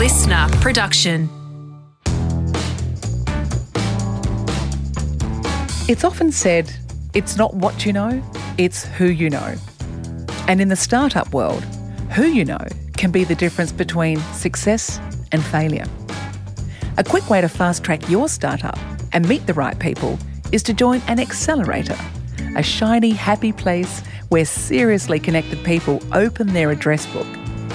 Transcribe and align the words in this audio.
listener 0.00 0.48
production. 0.62 1.28
It's 5.90 6.04
often 6.04 6.32
said 6.32 6.72
it's 7.12 7.36
not 7.36 7.52
what 7.52 7.84
you 7.84 7.92
know, 7.92 8.22
it's 8.56 8.86
who 8.86 9.10
you 9.10 9.28
know. 9.28 9.56
And 10.48 10.62
in 10.62 10.68
the 10.68 10.76
startup 10.76 11.34
world, 11.34 11.62
who 12.12 12.24
you 12.24 12.46
know 12.46 12.64
can 12.96 13.10
be 13.10 13.24
the 13.24 13.34
difference 13.34 13.72
between 13.72 14.18
success 14.32 14.98
and 15.32 15.44
failure. 15.44 15.84
A 16.96 17.04
quick 17.04 17.28
way 17.28 17.42
to 17.42 17.48
fast 17.50 17.84
track 17.84 18.08
your 18.08 18.30
startup 18.30 18.78
and 19.12 19.28
meet 19.28 19.46
the 19.46 19.52
right 19.52 19.78
people 19.78 20.18
is 20.50 20.62
to 20.62 20.72
join 20.72 21.02
an 21.08 21.20
accelerator, 21.20 21.98
a 22.56 22.62
shiny, 22.62 23.10
happy 23.10 23.52
place 23.52 24.00
where 24.30 24.46
seriously 24.46 25.20
connected 25.20 25.62
people 25.62 26.02
open 26.14 26.54
their 26.54 26.70
address 26.70 27.04
book 27.12 27.26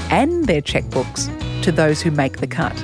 and 0.10 0.46
their 0.46 0.64
checkbooks 0.64 1.30
to 1.66 1.72
those 1.72 2.00
who 2.00 2.12
make 2.12 2.38
the 2.38 2.48
cut. 2.48 2.80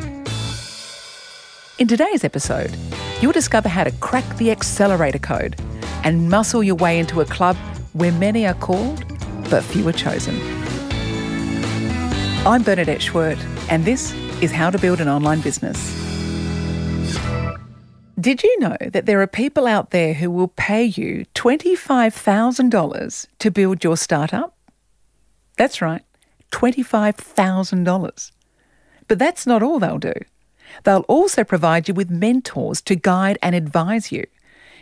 In 1.77 1.87
today's 1.87 2.23
episode, 2.23 2.75
you'll 3.21 3.31
discover 3.31 3.69
how 3.69 3.83
to 3.83 3.91
crack 3.91 4.25
the 4.37 4.49
accelerator 4.49 5.19
code 5.19 5.55
and 6.03 6.31
muscle 6.31 6.63
your 6.63 6.75
way 6.75 6.97
into 6.97 7.21
a 7.21 7.25
club 7.25 7.55
where 7.93 8.11
many 8.11 8.47
are 8.47 8.55
called 8.55 9.05
but 9.51 9.63
few 9.63 9.87
are 9.87 9.93
chosen. 9.93 10.35
I'm 12.43 12.63
Bernadette 12.63 13.01
Schwerdt, 13.01 13.37
and 13.69 13.85
this 13.85 14.13
is 14.41 14.51
How 14.51 14.71
to 14.71 14.79
Build 14.79 14.99
an 14.99 15.07
Online 15.07 15.41
Business. 15.41 15.77
Did 18.19 18.41
you 18.41 18.59
know 18.59 18.77
that 18.81 19.05
there 19.05 19.21
are 19.21 19.27
people 19.27 19.67
out 19.67 19.91
there 19.91 20.15
who 20.15 20.31
will 20.31 20.47
pay 20.47 20.85
you 20.85 21.25
$25,000 21.35 23.27
to 23.37 23.51
build 23.51 23.83
your 23.83 23.97
startup? 23.97 24.55
That's 25.57 25.83
right, 25.83 26.01
$25,000. 26.51 28.31
But 29.11 29.19
that's 29.19 29.45
not 29.45 29.61
all 29.61 29.77
they'll 29.77 29.97
do. 29.97 30.13
They'll 30.85 31.03
also 31.09 31.43
provide 31.43 31.89
you 31.89 31.93
with 31.93 32.09
mentors 32.09 32.79
to 32.83 32.95
guide 32.95 33.37
and 33.41 33.53
advise 33.53 34.09
you, 34.09 34.25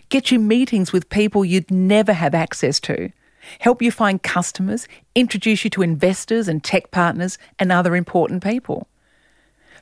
get 0.09 0.29
you 0.29 0.37
meetings 0.37 0.93
with 0.93 1.09
people 1.09 1.43
you'd 1.43 1.71
never 1.71 2.13
have 2.13 2.35
access 2.35 2.79
to, 2.81 3.11
help 3.57 3.81
you 3.81 3.91
find 3.91 4.21
customers, 4.21 4.87
introduce 5.15 5.63
you 5.63 5.71
to 5.71 5.81
investors 5.81 6.47
and 6.47 6.63
tech 6.63 6.91
partners 6.91 7.39
and 7.57 7.71
other 7.71 7.95
important 7.95 8.43
people. 8.43 8.87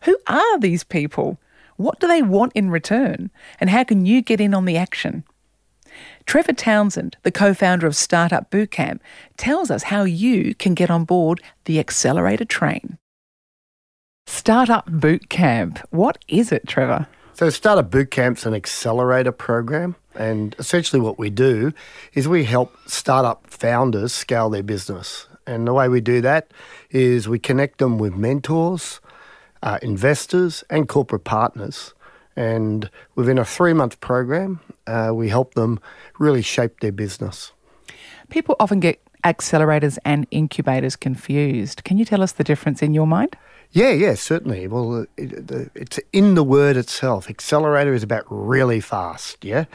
Who 0.03 0.17
are 0.27 0.57
these 0.57 0.85
people? 0.85 1.37
What 1.75 1.99
do 1.99 2.07
they 2.07 2.21
want 2.21 2.53
in 2.53 2.71
return? 2.71 3.29
And 3.59 3.69
how 3.69 3.83
can 3.83 4.05
you 4.05 4.21
get 4.21 4.39
in 4.39 4.53
on 4.53 4.63
the 4.63 4.77
action? 4.77 5.25
Trevor 6.25 6.53
Townsend, 6.53 7.17
the 7.23 7.33
co 7.33 7.53
founder 7.53 7.85
of 7.85 7.97
Startup 7.97 8.49
Bootcamp, 8.49 9.01
tells 9.35 9.69
us 9.69 9.83
how 9.83 10.05
you 10.05 10.55
can 10.55 10.73
get 10.73 10.89
on 10.89 11.03
board 11.03 11.41
the 11.65 11.81
accelerator 11.81 12.45
train. 12.45 12.97
Startup 14.27 14.85
Bootcamp, 14.87 15.79
what 15.89 16.17
is 16.27 16.51
it, 16.51 16.67
Trevor? 16.67 17.07
So, 17.33 17.49
Startup 17.49 17.89
Boot 17.89 18.11
Bootcamp's 18.11 18.45
an 18.45 18.53
accelerator 18.53 19.31
program. 19.31 19.95
And 20.15 20.53
essentially, 20.59 20.99
what 20.99 21.17
we 21.17 21.29
do 21.29 21.71
is 22.13 22.27
we 22.27 22.43
help 22.43 22.75
startup 22.87 23.47
founders 23.47 24.13
scale 24.13 24.49
their 24.49 24.63
business. 24.63 25.27
And 25.45 25.65
the 25.65 25.73
way 25.73 25.87
we 25.87 26.01
do 26.01 26.19
that 26.21 26.51
is 26.91 27.29
we 27.29 27.39
connect 27.39 27.77
them 27.77 27.97
with 27.99 28.15
mentors, 28.15 28.99
uh, 29.63 29.79
investors, 29.81 30.63
and 30.69 30.89
corporate 30.89 31.23
partners. 31.23 31.93
And 32.35 32.89
within 33.15 33.37
a 33.37 33.45
three 33.45 33.73
month 33.73 33.99
program, 34.01 34.59
uh, 34.87 35.11
we 35.13 35.29
help 35.29 35.53
them 35.53 35.79
really 36.19 36.41
shape 36.41 36.81
their 36.81 36.91
business. 36.91 37.53
People 38.29 38.57
often 38.59 38.81
get 38.81 39.01
accelerators 39.23 39.97
and 40.03 40.27
incubators 40.31 40.97
confused. 40.97 41.85
Can 41.85 41.97
you 41.97 42.03
tell 42.03 42.21
us 42.21 42.33
the 42.33 42.43
difference 42.43 42.83
in 42.83 42.93
your 42.93 43.07
mind? 43.07 43.37
Yeah, 43.71 43.91
yeah, 43.91 44.15
certainly. 44.15 44.67
Well, 44.67 45.05
it, 45.17 45.69
it's 45.75 45.99
in 46.13 46.35
the 46.35 46.43
word 46.43 46.77
itself. 46.77 47.29
Accelerator 47.29 47.93
is 47.93 48.03
about 48.03 48.25
really 48.29 48.79
fast, 48.79 49.43
yeah? 49.43 49.65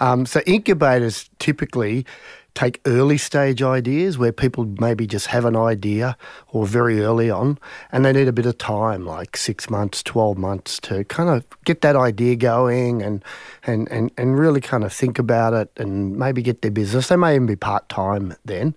Um, 0.00 0.26
so 0.26 0.40
incubators 0.46 1.28
typically 1.38 2.06
take 2.54 2.80
early 2.86 3.16
stage 3.16 3.62
ideas 3.62 4.18
where 4.18 4.32
people 4.32 4.66
maybe 4.78 5.06
just 5.06 5.28
have 5.28 5.44
an 5.44 5.56
idea 5.56 6.16
or 6.48 6.66
very 6.66 7.00
early 7.00 7.30
on 7.30 7.58
and 7.90 8.04
they 8.04 8.12
need 8.12 8.28
a 8.28 8.32
bit 8.32 8.44
of 8.44 8.58
time 8.58 9.06
like 9.06 9.36
six 9.36 9.70
months 9.70 10.02
12 10.02 10.36
months 10.36 10.78
to 10.78 11.02
kind 11.04 11.30
of 11.30 11.44
get 11.64 11.80
that 11.80 11.96
idea 11.96 12.36
going 12.36 13.00
and 13.02 13.24
and 13.66 13.90
and, 13.90 14.10
and 14.18 14.38
really 14.38 14.60
kind 14.60 14.84
of 14.84 14.92
think 14.92 15.18
about 15.18 15.54
it 15.54 15.70
and 15.78 16.16
maybe 16.18 16.42
get 16.42 16.60
their 16.60 16.70
business 16.70 17.08
they 17.08 17.16
may 17.16 17.34
even 17.34 17.46
be 17.46 17.56
part-time 17.56 18.34
then 18.44 18.74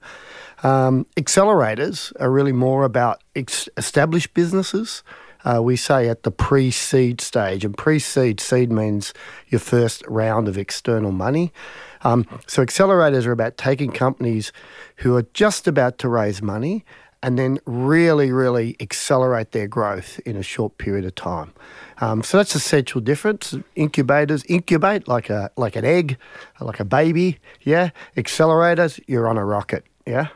um, 0.66 1.06
accelerators 1.16 2.12
are 2.20 2.32
really 2.32 2.52
more 2.52 2.84
about 2.84 3.22
ex- 3.36 3.70
established 3.78 4.34
businesses 4.34 5.04
uh, 5.46 5.62
we 5.62 5.76
say 5.76 6.10
at 6.10 6.24
the 6.24 6.32
pre 6.32 6.72
seed 6.72 7.22
stage. 7.22 7.64
And 7.64 7.78
pre 7.78 8.00
seed, 8.00 8.40
seed 8.40 8.72
means 8.72 9.14
your 9.48 9.60
first 9.60 10.04
round 10.08 10.48
of 10.48 10.58
external 10.58 11.12
money. 11.12 11.54
Um, 12.02 12.26
so 12.48 12.66
accelerators 12.66 13.26
are 13.26 13.32
about 13.32 13.58
taking 13.58 13.92
companies 13.92 14.52
who 14.98 15.16
are 15.16 15.26
just 15.34 15.68
about 15.68 15.98
to 16.00 16.10
raise 16.10 16.42
money 16.42 16.84
and 17.24 17.40
then 17.40 17.60
really, 17.66 18.32
really 18.32 18.76
accelerate 18.80 19.52
their 19.52 19.68
growth 19.68 20.20
in 20.26 20.36
a 20.36 20.44
short 20.44 20.78
period 20.78 21.06
of 21.06 21.16
time. 21.16 21.54
Um, 22.00 22.22
so 22.24 22.38
that's 22.38 22.54
the 22.54 22.58
essential 22.58 23.02
difference. 23.02 23.56
Incubators 23.76 24.44
incubate 24.46 25.08
like 25.08 25.30
a 25.30 25.52
like 25.58 25.76
an 25.76 25.86
egg, 25.86 26.18
like 26.60 26.80
a 26.80 26.86
baby. 26.86 27.38
Yeah. 27.62 27.92
Accelerators, 28.18 29.00
you're 29.08 29.28
on 29.28 29.38
a 29.38 29.46
rocket. 29.46 29.86
Yeah. 30.06 30.28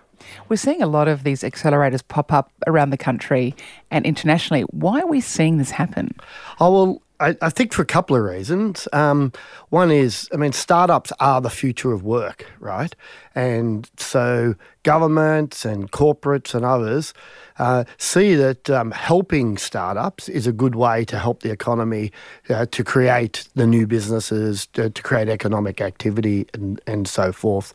We're 0.47 0.57
seeing 0.57 0.81
a 0.81 0.88
lot 0.88 1.07
of 1.07 1.23
these 1.23 1.41
accelerators 1.41 2.01
pop 2.07 2.31
up 2.31 2.51
around 2.67 2.90
the 2.90 2.97
country 2.97 3.56
and 3.91 4.06
internationally. 4.06 4.63
Why 4.63 5.01
are 5.01 5.07
we 5.07 5.22
seeing 5.22 5.57
this 5.57 5.72
happen? 5.72 6.16
Oh, 6.59 6.72
well, 6.72 7.01
I, 7.19 7.35
I 7.41 7.50
think 7.50 7.74
for 7.74 7.81
a 7.81 7.85
couple 7.85 8.16
of 8.16 8.24
reasons. 8.24 8.88
Um, 8.94 9.31
one 9.69 9.91
is, 9.91 10.30
I 10.34 10.38
mean, 10.38 10.53
startups 10.53 11.12
are 11.19 11.41
the 11.41 11.50
future 11.50 11.91
of 11.91 12.03
work, 12.03 12.46
right? 12.59 12.96
And 13.35 13.90
so 13.97 14.56
governments 14.84 15.66
and 15.66 15.91
corporates 15.91 16.56
and 16.56 16.66
others 16.66 17.13
uh, 17.57 17.84
see 17.97 18.35
that 18.35 18.69
um, 18.69 18.91
helping 18.91 19.57
startups 19.57 20.30
is 20.30 20.47
a 20.47 20.53
good 20.53 20.75
way 20.75 21.03
to 21.06 21.19
help 21.19 21.44
the 21.44 21.52
economy 21.52 22.12
uh, 22.50 22.66
to 22.72 22.84
create 22.84 23.47
the 23.56 23.68
new 23.68 23.86
businesses, 23.86 24.68
to, 24.68 24.90
to 24.90 25.03
create 25.03 25.28
economic 25.28 25.81
activity, 25.81 26.47
and, 26.53 26.81
and 26.88 27.07
so 27.07 27.31
forth. 27.31 27.74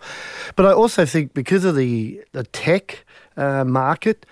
But 0.56 0.66
I 0.66 0.72
also 0.72 1.04
think 1.04 1.34
because 1.34 1.64
of 1.64 1.76
the, 1.76 2.22
the 2.32 2.44
tech 2.44 3.04
uh, 3.36 3.64
market, 3.64 4.24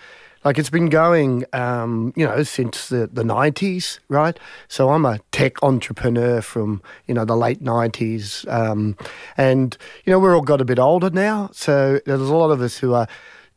like 0.45 0.59
it's 0.59 0.71
been 0.71 0.89
going, 0.89 1.45
um, 1.53 2.13
you 2.17 2.27
know, 2.27 2.43
since 2.43 2.89
the, 2.89 3.09
the 3.13 3.23
90s, 3.23 3.99
right? 4.09 4.39
So 4.69 4.91
I'm 4.91 5.05
a 5.05 5.21
tech 5.31 5.63
entrepreneur 5.63 6.41
from, 6.41 6.83
you 7.07 7.15
know, 7.15 7.25
the 7.25 7.37
late 7.37 7.63
90s. 7.63 8.51
Um, 8.53 8.97
and, 9.37 9.77
you 10.05 10.13
know, 10.13 10.19
we're 10.19 10.35
all 10.35 10.43
got 10.43 10.61
a 10.61 10.65
bit 10.65 10.79
older 10.79 11.11
now. 11.11 11.51
So 11.53 12.01
there's 12.07 12.21
a 12.21 12.35
lot 12.35 12.51
of 12.51 12.61
us 12.61 12.79
who 12.79 12.95
are 12.95 13.07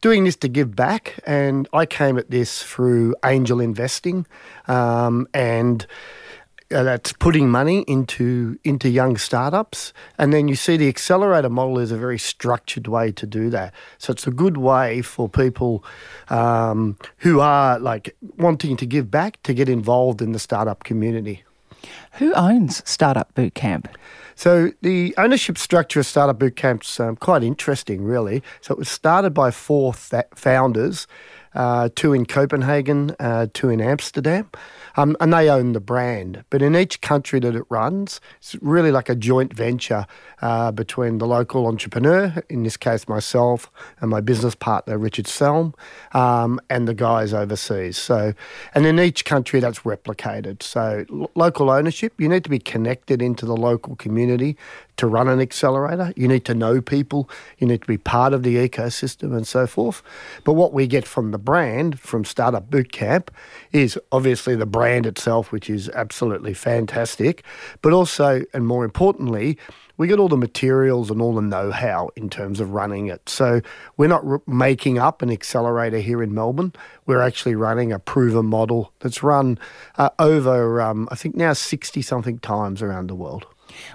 doing 0.01 0.25
this 0.25 0.35
to 0.37 0.47
give 0.47 0.75
back. 0.75 1.19
And 1.25 1.67
I 1.73 1.85
came 1.85 2.17
at 2.17 2.29
this 2.29 2.61
through 2.61 3.15
angel 3.25 3.59
investing. 3.59 4.27
Um, 4.67 5.27
and, 5.33 5.85
uh, 6.73 6.83
that's 6.83 7.13
putting 7.13 7.49
money 7.49 7.83
into 7.87 8.57
into 8.63 8.89
young 8.89 9.17
startups, 9.17 9.93
and 10.17 10.33
then 10.33 10.47
you 10.47 10.55
see 10.55 10.77
the 10.77 10.87
accelerator 10.87 11.49
model 11.49 11.79
is 11.79 11.91
a 11.91 11.97
very 11.97 12.17
structured 12.17 12.87
way 12.87 13.11
to 13.11 13.27
do 13.27 13.49
that. 13.51 13.73
So 13.97 14.11
it's 14.11 14.27
a 14.27 14.31
good 14.31 14.57
way 14.57 15.01
for 15.01 15.29
people 15.29 15.83
um, 16.29 16.97
who 17.17 17.39
are 17.39 17.79
like 17.79 18.15
wanting 18.37 18.77
to 18.77 18.85
give 18.85 19.11
back 19.11 19.41
to 19.43 19.53
get 19.53 19.69
involved 19.69 20.21
in 20.21 20.31
the 20.31 20.39
startup 20.39 20.83
community. 20.83 21.43
Who 22.13 22.33
owns 22.33 22.81
Startup 22.89 23.33
Bootcamp? 23.35 23.87
So 24.35 24.71
the 24.81 25.13
ownership 25.17 25.57
structure 25.57 25.99
of 25.99 26.05
Startup 26.05 26.37
Bootcamp's 26.37 26.99
um, 26.99 27.15
quite 27.15 27.43
interesting, 27.43 28.03
really. 28.03 28.41
So 28.61 28.73
it 28.73 28.77
was 28.77 28.89
started 28.89 29.33
by 29.33 29.51
four 29.51 29.93
th- 29.93 30.25
founders 30.33 31.07
uh, 31.55 31.89
two 31.95 32.13
in 32.13 32.25
Copenhagen, 32.25 33.15
uh, 33.19 33.47
two 33.53 33.69
in 33.69 33.81
Amsterdam, 33.81 34.49
um, 34.97 35.15
and 35.19 35.33
they 35.33 35.49
own 35.49 35.73
the 35.73 35.79
brand. 35.79 36.43
But 36.49 36.61
in 36.61 36.75
each 36.75 37.01
country 37.01 37.39
that 37.39 37.55
it 37.55 37.63
runs, 37.69 38.21
it's 38.37 38.55
really 38.61 38.91
like 38.91 39.09
a 39.09 39.15
joint 39.15 39.53
venture 39.53 40.05
uh, 40.41 40.71
between 40.71 41.17
the 41.17 41.25
local 41.25 41.65
entrepreneur, 41.67 42.43
in 42.49 42.63
this 42.63 42.77
case 42.77 43.07
myself, 43.07 43.71
and 43.99 44.09
my 44.09 44.21
business 44.21 44.55
partner 44.55 44.97
Richard 44.97 45.25
Selm, 45.25 45.73
um, 46.13 46.59
and 46.69 46.87
the 46.87 46.93
guys 46.93 47.33
overseas. 47.33 47.97
So, 47.97 48.33
and 48.73 48.85
in 48.85 48.99
each 48.99 49.25
country 49.25 49.59
that's 49.59 49.79
replicated. 49.79 50.61
So, 50.61 51.05
local 51.35 51.69
ownership, 51.69 52.19
you 52.19 52.29
need 52.29 52.43
to 52.43 52.49
be 52.49 52.59
connected 52.59 53.21
into 53.21 53.45
the 53.45 53.55
local 53.55 53.95
community 53.95 54.57
to 54.97 55.07
run 55.07 55.27
an 55.27 55.39
accelerator. 55.39 56.13
You 56.15 56.27
need 56.27 56.45
to 56.45 56.53
know 56.53 56.81
people, 56.81 57.29
you 57.57 57.67
need 57.67 57.81
to 57.81 57.87
be 57.87 57.97
part 57.97 58.33
of 58.33 58.43
the 58.43 58.55
ecosystem 58.55 59.35
and 59.35 59.47
so 59.47 59.67
forth. 59.67 60.01
But 60.43 60.53
what 60.53 60.73
we 60.73 60.87
get 60.87 61.07
from 61.07 61.31
the 61.31 61.37
brand, 61.37 61.99
from 61.99 62.25
Startup 62.25 62.69
Bootcamp, 62.69 63.29
is 63.71 63.99
obviously 64.11 64.55
the 64.55 64.65
brand 64.65 65.05
itself, 65.05 65.51
which 65.51 65.69
is 65.69 65.89
absolutely 65.89 66.53
fantastic, 66.53 67.43
but 67.81 67.93
also, 67.93 68.43
and 68.53 68.67
more 68.67 68.85
importantly, 68.85 69.57
we 69.97 70.07
get 70.07 70.19
all 70.19 70.27
the 70.27 70.37
materials 70.37 71.09
and 71.09 71.21
all 71.21 71.33
the 71.33 71.41
know-how 71.41 72.09
in 72.15 72.29
terms 72.29 72.59
of 72.59 72.71
running 72.71 73.07
it. 73.07 73.29
So 73.29 73.61
we're 73.97 74.09
not 74.09 74.25
r- 74.25 74.41
making 74.45 74.99
up 74.99 75.21
an 75.21 75.31
accelerator 75.31 75.99
here 75.99 76.21
in 76.21 76.33
Melbourne. 76.33 76.73
We're 77.05 77.21
actually 77.21 77.55
running 77.55 77.93
a 77.93 77.99
proven 77.99 78.47
model 78.47 78.91
that's 78.99 79.23
run 79.23 79.57
uh, 79.97 80.09
over, 80.19 80.81
um, 80.81 81.07
I 81.11 81.15
think 81.15 81.35
now, 81.35 81.53
60 81.53 82.01
something 82.01 82.39
times 82.39 82.81
around 82.81 83.07
the 83.07 83.15
world. 83.15 83.45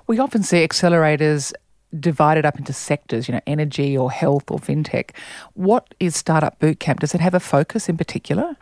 We 0.06 0.18
often 0.18 0.42
see 0.42 0.66
accelerators 0.66 1.52
divided 1.98 2.46
up 2.46 2.58
into 2.58 2.72
sectors, 2.72 3.28
you 3.28 3.34
know, 3.34 3.40
energy 3.46 3.96
or 3.96 4.10
health 4.10 4.50
or 4.50 4.58
fintech. 4.58 5.10
What 5.54 5.92
is 5.98 6.16
Startup 6.16 6.58
Bootcamp? 6.60 7.00
Does 7.00 7.14
it 7.14 7.20
have 7.20 7.34
a 7.34 7.40
focus 7.40 7.88
in 7.88 7.96
particular? 7.96 8.56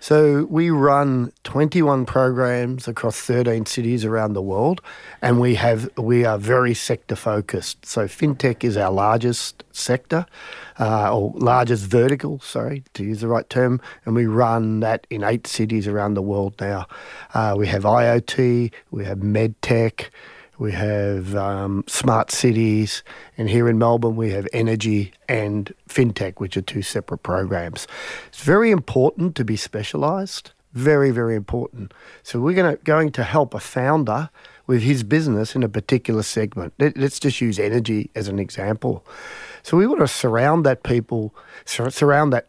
So 0.00 0.44
we 0.44 0.70
run 0.70 1.32
21 1.44 2.06
programs 2.06 2.88
across 2.88 3.20
13 3.20 3.66
cities 3.66 4.04
around 4.04 4.32
the 4.32 4.42
world, 4.42 4.80
and 5.22 5.40
we 5.40 5.54
have 5.56 5.88
we 5.96 6.24
are 6.24 6.38
very 6.38 6.74
sector 6.74 7.16
focused. 7.16 7.84
So 7.84 8.06
fintech 8.06 8.64
is 8.64 8.76
our 8.76 8.90
largest 8.90 9.64
sector, 9.72 10.26
uh, 10.78 11.14
or 11.14 11.32
largest 11.36 11.86
vertical. 11.86 12.40
Sorry, 12.40 12.84
to 12.94 13.04
use 13.04 13.20
the 13.20 13.28
right 13.28 13.48
term, 13.48 13.80
and 14.04 14.14
we 14.14 14.26
run 14.26 14.80
that 14.80 15.06
in 15.10 15.22
eight 15.22 15.46
cities 15.46 15.86
around 15.86 16.14
the 16.14 16.22
world 16.22 16.54
now. 16.60 16.86
Uh, 17.34 17.54
we 17.56 17.66
have 17.68 17.82
IoT, 17.82 18.72
we 18.90 19.04
have 19.04 19.18
medtech. 19.18 20.10
We 20.58 20.72
have 20.72 21.36
um, 21.36 21.84
smart 21.86 22.32
cities, 22.32 23.04
and 23.36 23.48
here 23.48 23.68
in 23.68 23.78
Melbourne 23.78 24.16
we 24.16 24.30
have 24.30 24.48
energy 24.52 25.12
and 25.28 25.72
fintech, 25.88 26.40
which 26.40 26.56
are 26.56 26.62
two 26.62 26.82
separate 26.82 27.18
programs. 27.18 27.86
It's 28.26 28.42
very 28.42 28.72
important 28.72 29.36
to 29.36 29.44
be 29.44 29.56
specialised. 29.56 30.52
Very, 30.72 31.10
very 31.12 31.34
important. 31.36 31.94
So 32.22 32.40
we're 32.40 32.54
gonna, 32.54 32.76
going 32.76 33.12
to 33.12 33.22
help 33.22 33.54
a 33.54 33.60
founder 33.60 34.30
with 34.66 34.82
his 34.82 35.02
business 35.02 35.54
in 35.54 35.62
a 35.62 35.68
particular 35.68 36.22
segment. 36.22 36.74
Let, 36.78 36.98
us 36.98 37.18
just 37.18 37.40
use 37.40 37.58
energy 37.58 38.10
as 38.14 38.28
an 38.28 38.38
example. 38.38 39.06
So 39.62 39.76
we 39.76 39.86
want 39.86 40.00
to 40.00 40.08
surround 40.08 40.66
that 40.66 40.82
people, 40.82 41.34
surround 41.64 42.32
that 42.32 42.48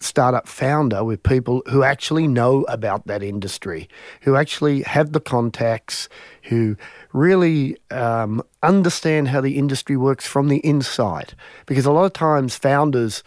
startup 0.00 0.48
founder 0.48 1.04
with 1.04 1.22
people 1.22 1.62
who 1.70 1.82
actually 1.82 2.26
know 2.26 2.64
about 2.64 3.06
that 3.06 3.22
industry, 3.22 3.88
who 4.22 4.36
actually 4.36 4.82
have 4.82 5.12
the 5.12 5.20
contacts, 5.20 6.08
who 6.42 6.76
really 7.12 7.76
um, 7.90 8.42
understand 8.62 9.28
how 9.28 9.40
the 9.40 9.58
industry 9.58 9.96
works 9.96 10.26
from 10.26 10.48
the 10.48 10.58
inside. 10.58 11.34
Because 11.66 11.86
a 11.86 11.92
lot 11.92 12.04
of 12.04 12.12
times 12.12 12.56
founders 12.56 13.22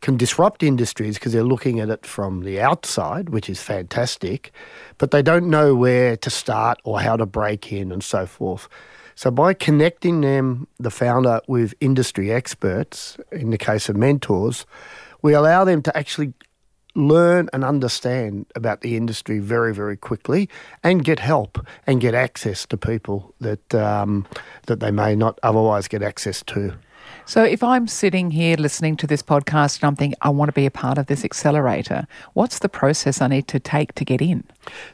can 0.00 0.16
disrupt 0.16 0.62
industries 0.62 1.14
because 1.14 1.32
they're 1.32 1.42
looking 1.42 1.78
at 1.78 1.90
it 1.90 2.06
from 2.06 2.42
the 2.42 2.60
outside, 2.60 3.28
which 3.28 3.50
is 3.50 3.60
fantastic, 3.60 4.50
but 4.98 5.10
they 5.10 5.22
don't 5.22 5.48
know 5.50 5.74
where 5.74 6.16
to 6.16 6.30
start 6.30 6.78
or 6.84 7.00
how 7.00 7.16
to 7.16 7.26
break 7.26 7.72
in 7.72 7.92
and 7.92 8.02
so 8.02 8.26
forth. 8.26 8.68
So 9.14 9.30
by 9.30 9.52
connecting 9.52 10.22
them, 10.22 10.66
the 10.78 10.90
founder, 10.90 11.40
with 11.46 11.74
industry 11.80 12.32
experts, 12.32 13.18
in 13.30 13.50
the 13.50 13.58
case 13.58 13.90
of 13.90 13.96
mentors, 13.96 14.64
we 15.20 15.34
allow 15.34 15.64
them 15.64 15.82
to 15.82 15.94
actually 15.94 16.32
learn 16.94 17.48
and 17.52 17.64
understand 17.64 18.46
about 18.54 18.80
the 18.80 18.96
industry 18.96 19.38
very, 19.38 19.74
very 19.74 19.96
quickly 19.96 20.48
and 20.82 21.04
get 21.04 21.18
help 21.18 21.64
and 21.86 22.00
get 22.00 22.14
access 22.14 22.66
to 22.66 22.76
people 22.76 23.34
that, 23.40 23.74
um, 23.74 24.26
that 24.66 24.80
they 24.80 24.90
may 24.90 25.14
not 25.14 25.38
otherwise 25.42 25.88
get 25.88 26.02
access 26.02 26.42
to. 26.44 26.74
So, 27.30 27.44
if 27.44 27.62
I'm 27.62 27.86
sitting 27.86 28.32
here 28.32 28.56
listening 28.56 28.96
to 28.96 29.06
this 29.06 29.22
podcast 29.22 29.76
and 29.76 29.84
I'm 29.84 29.94
thinking, 29.94 30.18
I 30.20 30.30
want 30.30 30.48
to 30.48 30.52
be 30.52 30.66
a 30.66 30.70
part 30.70 30.98
of 30.98 31.06
this 31.06 31.24
accelerator, 31.24 32.08
what's 32.32 32.58
the 32.58 32.68
process 32.68 33.20
I 33.20 33.28
need 33.28 33.46
to 33.46 33.60
take 33.60 33.94
to 33.94 34.04
get 34.04 34.20
in? 34.20 34.42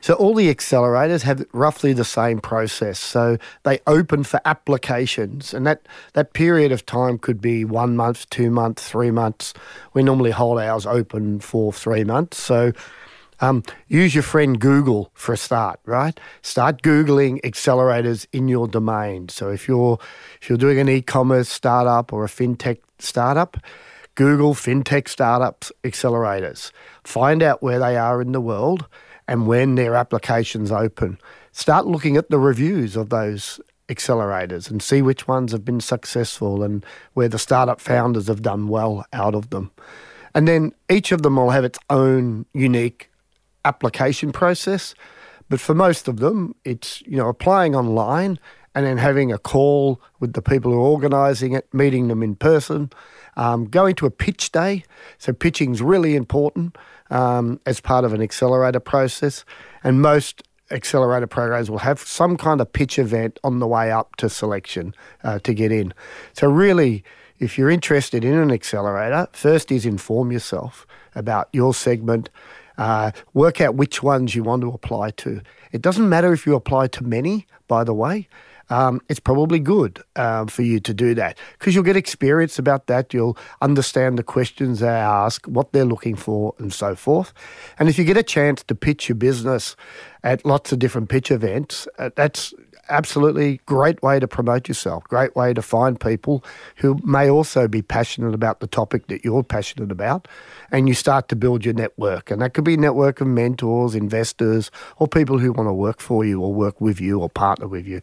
So, 0.03 0.13
all 0.13 0.35
the 0.35 0.55
accelerators 0.55 1.23
have 1.23 1.47
roughly 1.55 1.95
the 1.95 2.05
same 2.05 2.41
process. 2.41 2.99
So, 2.99 3.39
they 3.63 3.81
open 3.87 4.23
for 4.23 4.43
applications, 4.45 5.55
and 5.55 5.67
that, 5.67 5.89
that 6.13 6.35
period 6.35 6.73
of 6.73 6.85
time 6.85 7.17
could 7.17 7.41
be 7.41 7.65
one 7.65 7.97
month, 7.97 8.29
two 8.29 8.51
months, 8.51 8.87
three 8.87 9.11
months. 9.11 9.55
We 9.95 10.03
normally 10.03 10.33
hold 10.33 10.59
ours 10.59 10.85
open 10.85 11.41
for 11.41 11.73
three 11.73 12.05
months. 12.05 12.37
So, 12.37 12.73
um, 13.41 13.63
use 13.89 14.15
your 14.15 14.23
friend 14.23 14.59
Google 14.59 15.11
for 15.15 15.33
a 15.33 15.37
start, 15.37 15.81
right? 15.85 16.19
Start 16.43 16.83
Googling 16.83 17.41
accelerators 17.43 18.27
in 18.33 18.49
your 18.49 18.67
domain. 18.69 19.29
So 19.29 19.51
if 19.51 19.69
you're 19.69 19.99
if 20.41 20.49
you're 20.49 20.59
doing 20.59 20.79
an 20.79 20.89
e-commerce 20.89 21.49
startup 21.49 22.13
or 22.13 22.25
a 22.25 22.29
fintech 22.29 22.79
startup, 22.99 23.57
Google 24.15 24.55
fintech 24.55 25.09
startups 25.09 25.71
accelerators. 25.85 26.73
Find 27.05 27.43
out 27.43 27.63
where 27.63 27.79
they 27.79 27.97
are 27.97 28.23
in 28.23 28.33
the 28.33 28.41
world 28.41 28.87
and 29.29 29.47
when 29.47 29.75
their 29.75 29.95
applications 29.95 30.73
open. 30.73 31.19
Start 31.53 31.87
looking 31.87 32.17
at 32.17 32.31
the 32.31 32.39
reviews 32.39 32.97
of 32.97 33.11
those 33.11 33.61
accelerators 33.89 34.71
and 34.71 34.83
see 34.83 35.03
which 35.03 35.29
ones 35.29 35.53
have 35.53 35.65
been 35.65 35.81
successful 35.81 36.63
and 36.63 36.85
where 37.15 37.29
the 37.29 37.39
startup 37.39 37.81
founders 37.81 38.27
have 38.27 38.43
done 38.43 38.69
well 38.69 39.05
out 39.13 39.35
of 39.35 39.51
them. 39.51 39.71
And 40.35 40.47
then 40.47 40.73
each 40.91 41.13
of 41.13 41.23
them 41.23 41.37
will 41.37 41.51
have 41.51 41.65
its 41.65 41.79
own 41.89 42.47
unique 42.53 43.11
application 43.67 44.33
process. 44.33 44.95
But 45.49 45.61
for 45.61 45.75
most 45.75 46.09
of 46.09 46.19
them, 46.19 46.55
it's 46.65 47.03
you 47.03 47.17
know 47.17 47.29
applying 47.29 47.75
online 47.75 48.39
and 48.75 48.85
then 48.85 48.99
having 48.99 49.33
a 49.33 49.39
call 49.39 50.01
with 50.21 50.35
the 50.35 50.43
people 50.43 50.71
who 50.71 50.79
are 50.79 50.89
organising 50.89 51.55
it, 51.55 51.73
meeting 51.73 52.09
them 52.09 52.23
in 52.23 52.37
person, 52.37 52.91
um, 53.37 53.65
going 53.65 53.95
to 53.95 54.07
a 54.07 54.11
pitch 54.11 54.53
day. 54.53 54.85
So 55.19 55.33
pitching 55.33 55.73
is 55.73 55.81
really 55.81 56.15
important 56.15 56.77
um, 57.11 57.59
as 57.65 57.81
part 57.81 58.05
of 58.05 58.13
an 58.13 58.21
accelerator 58.21 58.81
process, 58.81 59.45
and 59.83 60.03
most 60.03 60.43
accelerator 60.71 61.27
programs 61.27 61.71
will 61.71 61.79
have 61.79 62.01
some 62.01 62.37
kind 62.37 62.61
of 62.61 62.73
pitch 62.73 62.99
event 62.99 63.39
on 63.45 63.61
the 63.61 63.67
way 63.67 63.91
up 63.91 64.17
to 64.17 64.29
selection 64.29 64.95
uh, 65.23 65.39
to 65.41 65.55
get 65.55 65.73
in. 65.73 65.95
So 66.33 66.51
really, 66.51 67.05
if 67.39 67.57
you're 67.57 67.71
interested 67.71 68.25
in 68.25 68.35
an 68.35 68.51
accelerator, 68.51 69.29
first 69.33 69.71
is 69.71 69.87
inform 69.87 70.33
yourself 70.33 70.87
about 71.15 71.49
your 71.53 71.73
segment 71.73 72.31
uh, 72.79 73.11
work 73.35 73.61
out 73.61 73.75
which 73.75 74.03
ones 74.03 74.35
you 74.35 74.43
want 74.43 74.63
to 74.63 74.71
apply 74.71 75.11
to. 75.11 75.41
It 75.73 75.83
doesn't 75.83 76.09
matter 76.09 76.33
if 76.33 76.47
you 76.47 76.55
apply 76.55 76.89
to 76.89 77.05
many, 77.05 77.47
by 77.69 77.85
the 77.85 77.95
way. 77.95 78.29
Um, 78.69 79.01
it's 79.09 79.21
probably 79.21 79.61
good 79.61 80.03
um, 80.17 80.49
for 80.49 80.63
you 80.63 80.81
to 80.81 80.93
do 80.93 81.15
that 81.15 81.39
because 81.59 81.75
you'll 81.75 81.85
get 81.85 81.97
experience 81.97 82.59
about 82.59 82.87
that. 82.89 83.15
You'll 83.15 83.39
understand 83.63 84.19
the 84.19 84.25
questions 84.25 84.81
they 84.81 84.89
ask, 84.89 85.47
what 85.47 85.73
they're 85.73 85.85
looking 85.85 86.17
for, 86.17 86.55
and 86.59 86.73
so 86.73 86.97
forth. 86.97 87.33
And 87.79 87.89
if 87.89 87.99
you 87.99 88.05
get 88.05 88.17
a 88.17 88.25
chance 88.25 88.65
to 88.65 88.75
pitch 88.75 89.09
your 89.09 89.17
business 89.17 89.77
at 90.25 90.45
lots 90.45 90.73
of 90.73 90.81
different 90.81 91.09
pitch 91.09 91.31
events, 91.31 91.87
uh, 91.99 92.11
that's 92.17 92.53
absolutely 92.89 93.61
great 93.67 94.03
way 94.03 94.21
to 94.21 94.29
promote 94.29 94.69
yourself, 94.69 95.05
great 95.05 95.35
way 95.37 95.53
to 95.55 95.63
find 95.63 95.99
people 95.99 96.45
who 96.77 96.99
may 97.05 97.29
also 97.29 97.69
be 97.69 97.83
passionate 97.83 98.35
about 98.35 98.61
the 98.61 98.67
topic 98.67 99.07
that 99.09 99.25
you're 99.25 99.43
passionate 99.43 99.91
about. 99.91 100.29
And 100.73 100.89
you 100.89 100.95
start 100.95 101.29
to 101.29 101.37
build 101.37 101.65
your 101.65 101.75
network. 101.75 102.31
And 102.31 102.43
that 102.43 102.55
could 102.55 102.65
be 102.65 102.75
a 102.75 102.79
network 102.79 103.21
of 103.21 103.27
mentors, 103.27 103.95
investors, 103.95 104.71
or 104.99 105.09
people 105.09 105.39
who 105.39 105.53
want 105.53 105.69
to 105.69 105.73
work 105.73 106.01
for 106.01 106.25
you 106.25 106.41
or 106.41 106.53
work 106.53 106.81
with 106.81 107.01
you 107.01 107.21
or 107.21 107.29
partner 107.29 107.69
with 107.69 107.87
you. 107.87 108.03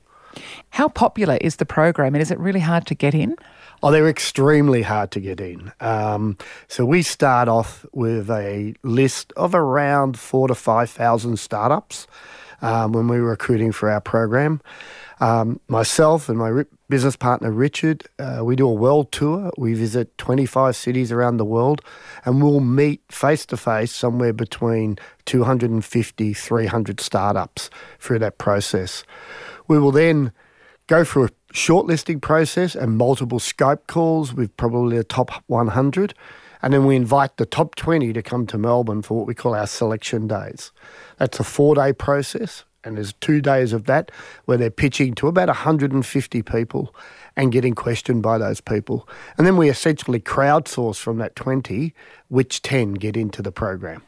How 0.72 0.88
popular 0.88 1.38
is 1.41 1.58
the 1.58 1.65
program 1.65 2.15
and 2.15 2.22
is 2.22 2.31
it 2.31 2.39
really 2.39 2.60
hard 2.60 2.88
to 2.88 2.96
get 2.96 3.13
in? 3.13 3.36
Oh, 3.81 3.91
they're 3.91 4.10
extremely 4.10 4.81
hard 4.81 5.12
to 5.12 5.19
get 5.19 5.39
in. 5.41 5.72
Um, 5.79 6.38
so 6.67 6.86
we 6.86 7.01
start 7.01 7.48
off 7.48 7.86
with 7.91 8.29
a 8.29 8.74
list 8.81 9.34
of 9.36 9.53
around 9.53 10.17
four 10.17 10.48
to 10.48 10.55
5,000 10.55 11.38
startups 11.38 12.08
um, 12.63 12.93
when 12.93 13.08
we 13.08 13.22
were 13.22 13.29
recruiting 13.29 13.72
for 13.72 13.91
our 13.91 14.01
program. 14.01 14.62
Um, 15.20 15.60
myself 15.67 16.27
and 16.27 16.38
my 16.38 16.63
business 16.89 17.15
partner 17.15 17.51
Richard, 17.51 18.05
uh, 18.20 18.41
we 18.43 18.55
do 18.55 18.67
a 18.67 18.74
world 18.74 19.12
tour. 19.12 19.51
We 19.58 19.74
visit 19.74 20.17
25 20.17 20.75
cities 20.75 21.12
around 21.12 21.38
the 21.38 21.46
world 21.46 21.82
and 22.25 22.41
we'll 22.41 22.60
meet 22.62 23.01
face 23.12 23.46
to 23.48 23.58
face 23.58 23.93
somewhere 23.93 24.34
between 24.34 24.98
250, 25.25 26.34
300 26.34 27.00
startups 27.00 27.70
through 28.00 28.20
that 28.20 28.38
process. 28.38 29.03
We 29.67 29.77
will 29.77 29.91
then 29.91 30.32
go 30.88 31.03
through 31.03 31.25
a 31.25 31.29
shortlisting 31.53 32.22
process 32.22 32.75
and 32.75 32.98
multiple 32.98 33.39
Skype 33.39 33.88
calls 33.88 34.34
with 34.34 34.55
probably 34.58 34.98
the 34.98 35.03
top 35.03 35.43
100. 35.48 36.13
And 36.63 36.74
then 36.74 36.86
we 36.86 36.96
invite 36.96 37.36
the 37.36 37.46
top 37.46 37.75
20 37.75 38.13
to 38.13 38.22
come 38.22 38.48
to 38.48 38.58
Melbourne 38.58 39.01
for 39.01 39.17
what 39.17 39.27
we 39.27 39.36
call 39.36 39.53
our 39.53 39.67
selection 39.67 40.27
days. 40.27 40.72
That's 41.17 41.39
a 41.39 41.43
four 41.43 41.75
day 41.75 41.91
process, 41.91 42.63
and 42.86 42.96
there's 42.96 43.12
two 43.13 43.41
days 43.41 43.74
of 43.74 43.84
that 43.86 44.12
where 44.46 44.58
they're 44.58 44.72
pitching 44.72 45.13
to 45.15 45.27
about 45.27 45.50
150 45.50 46.41
people 46.41 46.96
and 47.36 47.51
getting 47.51 47.75
questioned 47.75 48.24
by 48.24 48.38
those 48.38 48.62
people. 48.62 49.08
And 49.38 49.46
then 49.46 49.58
we 49.58 49.70
essentially 49.70 50.22
crowdsource 50.22 50.98
from 50.98 51.17
that 51.17 51.36
20 51.36 51.93
which 52.29 52.62
10 52.62 52.93
get 52.93 53.17
into 53.17 53.41
the 53.41 53.51
program. 53.51 54.01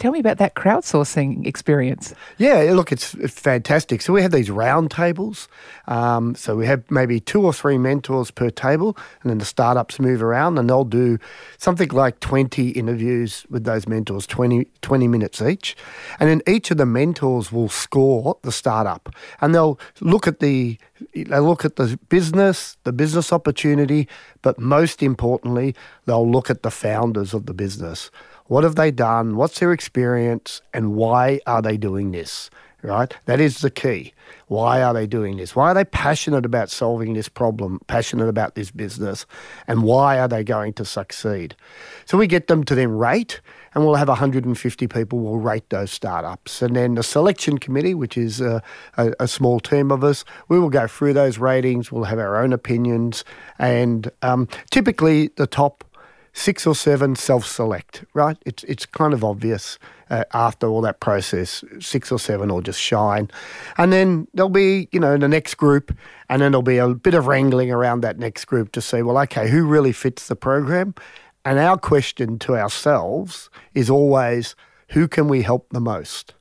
Tell 0.00 0.12
me 0.12 0.18
about 0.18 0.38
that 0.38 0.54
crowdsourcing 0.54 1.46
experience. 1.46 2.14
Yeah, 2.38 2.72
look, 2.72 2.90
it's, 2.90 3.14
fantastic. 3.30 4.00
So 4.00 4.14
we 4.14 4.22
have 4.22 4.32
these 4.32 4.50
round 4.50 4.90
tables. 4.90 5.46
Um, 5.88 6.34
so 6.34 6.56
we 6.56 6.64
have 6.64 6.90
maybe 6.90 7.20
two 7.20 7.44
or 7.44 7.52
three 7.52 7.76
mentors 7.76 8.30
per 8.30 8.48
table, 8.48 8.96
and 9.20 9.30
then 9.30 9.36
the 9.36 9.44
startups 9.44 10.00
move 10.00 10.22
around 10.22 10.56
and 10.56 10.70
they'll 10.70 10.84
do 10.84 11.18
something 11.58 11.90
like 11.90 12.18
20 12.20 12.70
interviews 12.70 13.44
with 13.50 13.64
those 13.64 13.86
mentors, 13.86 14.26
20, 14.26 14.66
20 14.80 15.06
minutes 15.06 15.42
each. 15.42 15.76
And 16.18 16.30
then 16.30 16.40
each 16.46 16.70
of 16.70 16.78
the 16.78 16.86
mentors 16.86 17.52
will 17.52 17.68
score 17.68 18.38
the 18.40 18.52
startup 18.52 19.14
and 19.42 19.54
they'll 19.54 19.78
look 20.00 20.26
at 20.26 20.40
the 20.40 20.78
they 21.14 21.40
look 21.40 21.64
at 21.64 21.76
the 21.76 21.98
business, 22.08 22.76
the 22.84 22.92
business 22.92 23.32
opportunity, 23.32 24.08
but 24.42 24.58
most 24.58 25.02
importantly, 25.02 25.74
they'll 26.04 26.30
look 26.30 26.50
at 26.50 26.62
the 26.62 26.70
founders 26.70 27.32
of 27.32 27.46
the 27.46 27.54
business. 27.54 28.10
What 28.50 28.64
have 28.64 28.74
they 28.74 28.90
done? 28.90 29.36
What's 29.36 29.60
their 29.60 29.72
experience? 29.72 30.60
And 30.74 30.96
why 30.96 31.38
are 31.46 31.62
they 31.62 31.76
doing 31.76 32.10
this? 32.10 32.50
Right? 32.82 33.16
That 33.26 33.38
is 33.38 33.60
the 33.60 33.70
key. 33.70 34.12
Why 34.48 34.82
are 34.82 34.92
they 34.92 35.06
doing 35.06 35.36
this? 35.36 35.54
Why 35.54 35.70
are 35.70 35.74
they 35.74 35.84
passionate 35.84 36.44
about 36.44 36.68
solving 36.68 37.14
this 37.14 37.28
problem, 37.28 37.78
passionate 37.86 38.28
about 38.28 38.56
this 38.56 38.72
business? 38.72 39.24
And 39.68 39.84
why 39.84 40.18
are 40.18 40.26
they 40.26 40.42
going 40.42 40.72
to 40.72 40.84
succeed? 40.84 41.54
So 42.06 42.18
we 42.18 42.26
get 42.26 42.48
them 42.48 42.64
to 42.64 42.74
then 42.74 42.90
rate, 42.90 43.40
and 43.72 43.84
we'll 43.84 43.94
have 43.94 44.08
150 44.08 44.88
people 44.88 45.20
will 45.20 45.38
rate 45.38 45.70
those 45.70 45.92
startups. 45.92 46.60
And 46.60 46.74
then 46.74 46.96
the 46.96 47.04
selection 47.04 47.58
committee, 47.58 47.94
which 47.94 48.18
is 48.18 48.40
a, 48.40 48.60
a, 48.96 49.12
a 49.20 49.28
small 49.28 49.60
team 49.60 49.92
of 49.92 50.02
us, 50.02 50.24
we 50.48 50.58
will 50.58 50.70
go 50.70 50.88
through 50.88 51.12
those 51.12 51.38
ratings. 51.38 51.92
We'll 51.92 52.02
have 52.02 52.18
our 52.18 52.42
own 52.42 52.52
opinions. 52.52 53.24
And 53.60 54.10
um, 54.22 54.48
typically, 54.72 55.28
the 55.36 55.46
top 55.46 55.84
six 56.40 56.66
or 56.66 56.74
seven 56.74 57.14
self-select, 57.14 58.04
right? 58.14 58.38
It's 58.46 58.64
it's 58.64 58.86
kind 58.86 59.12
of 59.12 59.22
obvious 59.22 59.78
uh, 60.08 60.24
after 60.32 60.66
all 60.66 60.80
that 60.80 61.00
process, 61.00 61.62
six 61.80 62.10
or 62.10 62.18
seven 62.18 62.48
will 62.48 62.62
just 62.62 62.80
shine, 62.80 63.30
and 63.76 63.92
then 63.92 64.26
there'll 64.32 64.48
be 64.48 64.88
you 64.90 65.00
know 65.00 65.18
the 65.18 65.28
next 65.28 65.54
group, 65.56 65.94
and 66.30 66.40
then 66.40 66.52
there'll 66.52 66.62
be 66.62 66.78
a 66.78 66.88
bit 66.88 67.14
of 67.14 67.26
wrangling 67.26 67.70
around 67.70 68.00
that 68.00 68.18
next 68.18 68.46
group 68.46 68.72
to 68.72 68.80
see 68.80 69.02
well, 69.02 69.18
okay, 69.18 69.50
who 69.50 69.66
really 69.66 69.92
fits 69.92 70.28
the 70.28 70.36
program, 70.36 70.94
and 71.44 71.58
our 71.58 71.76
question 71.76 72.38
to 72.38 72.56
ourselves 72.56 73.50
is 73.74 73.90
always 73.90 74.56
who 74.88 75.06
can 75.06 75.28
we 75.28 75.42
help 75.42 75.68
the 75.70 75.80
most, 75.80 76.34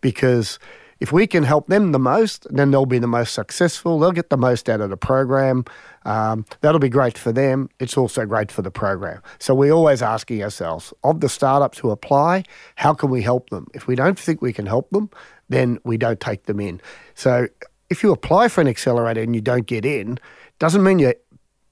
because 0.00 0.58
if 1.00 1.12
we 1.12 1.26
can 1.26 1.44
help 1.44 1.68
them 1.68 1.92
the 1.92 1.98
most, 1.98 2.46
then 2.50 2.70
they'll 2.70 2.86
be 2.86 2.98
the 2.98 3.06
most 3.06 3.32
successful. 3.32 3.98
They'll 3.98 4.12
get 4.12 4.30
the 4.30 4.36
most 4.36 4.68
out 4.68 4.80
of 4.80 4.90
the 4.90 4.96
program. 4.96 5.64
Um, 6.04 6.44
that'll 6.60 6.80
be 6.80 6.88
great 6.88 7.16
for 7.16 7.32
them. 7.32 7.68
It's 7.78 7.96
also 7.96 8.26
great 8.26 8.50
for 8.50 8.62
the 8.62 8.70
program. 8.70 9.22
So 9.38 9.54
we're 9.54 9.72
always 9.72 10.02
asking 10.02 10.42
ourselves 10.42 10.92
of 11.04 11.20
the 11.20 11.28
startups 11.28 11.78
who 11.78 11.90
apply, 11.90 12.44
how 12.76 12.94
can 12.94 13.10
we 13.10 13.22
help 13.22 13.50
them? 13.50 13.66
If 13.74 13.86
we 13.86 13.94
don't 13.94 14.18
think 14.18 14.42
we 14.42 14.52
can 14.52 14.66
help 14.66 14.90
them, 14.90 15.10
then 15.48 15.78
we 15.84 15.96
don't 15.96 16.20
take 16.20 16.44
them 16.46 16.58
in. 16.58 16.80
So 17.14 17.46
if 17.90 18.02
you 18.02 18.12
apply 18.12 18.48
for 18.48 18.60
an 18.60 18.68
accelerator 18.68 19.22
and 19.22 19.34
you 19.34 19.40
don't 19.40 19.66
get 19.66 19.84
in, 19.84 20.18
doesn't 20.58 20.82
mean 20.82 20.98
your 20.98 21.14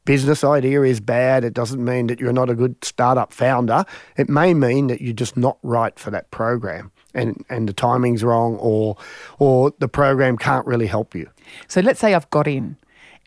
business 0.04 0.45
idea 0.45 0.83
is 0.83 1.00
bad. 1.00 1.45
It 1.45 1.52
doesn't 1.52 1.85
mean 1.85 2.06
that 2.06 2.21
you're 2.21 2.33
not 2.33 2.49
a 2.49 2.54
good 2.54 2.85
startup 2.85 3.33
founder. 3.33 3.85
It 4.16 4.28
may 4.28 4.54
mean 4.54 4.87
that 4.87 5.00
you're 5.00 5.12
just 5.12 5.37
not 5.37 5.59
right 5.62 5.99
for 5.99 6.12
that 6.12 6.30
program 6.30 6.92
and, 7.16 7.44
and 7.49 7.68
the 7.68 7.73
timing's 7.73 8.23
wrong 8.23 8.56
or 8.56 8.96
or 9.38 9.73
the 9.78 9.88
program 9.88 10.37
can't 10.37 10.66
really 10.66 10.87
help 10.87 11.14
you. 11.14 11.28
So 11.66 11.80
let's 11.80 11.99
say 11.99 12.14
I've 12.14 12.30
got 12.30 12.46
in 12.46 12.76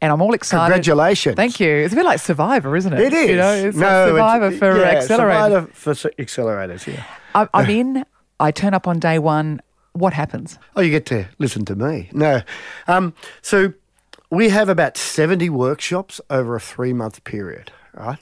and 0.02 0.12
I'm 0.12 0.22
all 0.22 0.34
excited. 0.34 0.74
Congratulations. 0.74 1.36
Thank 1.36 1.60
you. 1.60 1.70
It's 1.70 1.94
a 1.94 1.96
bit 1.96 2.06
like 2.06 2.20
Survivor, 2.20 2.76
isn't 2.76 2.94
it? 2.94 3.00
It 3.00 3.14
is. 3.14 3.30
You 3.30 3.36
know, 3.36 3.54
it's 3.54 3.78
no, 3.78 3.88
like 3.88 4.10
Survivor 4.10 4.52
for 4.52 4.80
yeah, 4.80 4.96
accelerators. 4.96 5.08
Survivor 5.08 5.68
for 5.74 5.94
accelerators, 5.94 6.88
yeah. 6.88 7.04
I'm, 7.36 7.50
I'm 7.54 7.70
in, 7.70 8.06
I 8.40 8.52
turn 8.52 8.74
up 8.74 8.88
on 8.88 9.00
day 9.00 9.20
one. 9.20 9.62
What 9.94 10.14
happens? 10.14 10.58
Oh, 10.76 10.82
you 10.82 10.92
get 10.92 11.06
to 11.08 11.28
listen 11.40 11.66
to 11.66 11.76
me. 11.76 12.10
No. 12.14 12.42
Um, 12.88 13.14
so 13.42 13.74
we 14.30 14.50
have 14.50 14.70
about 14.70 14.96
70 14.96 15.50
workshops 15.50 16.22
over 16.30 16.56
a 16.56 16.60
three 16.60 16.94
month 16.94 17.24
period, 17.24 17.72
right? 17.94 18.20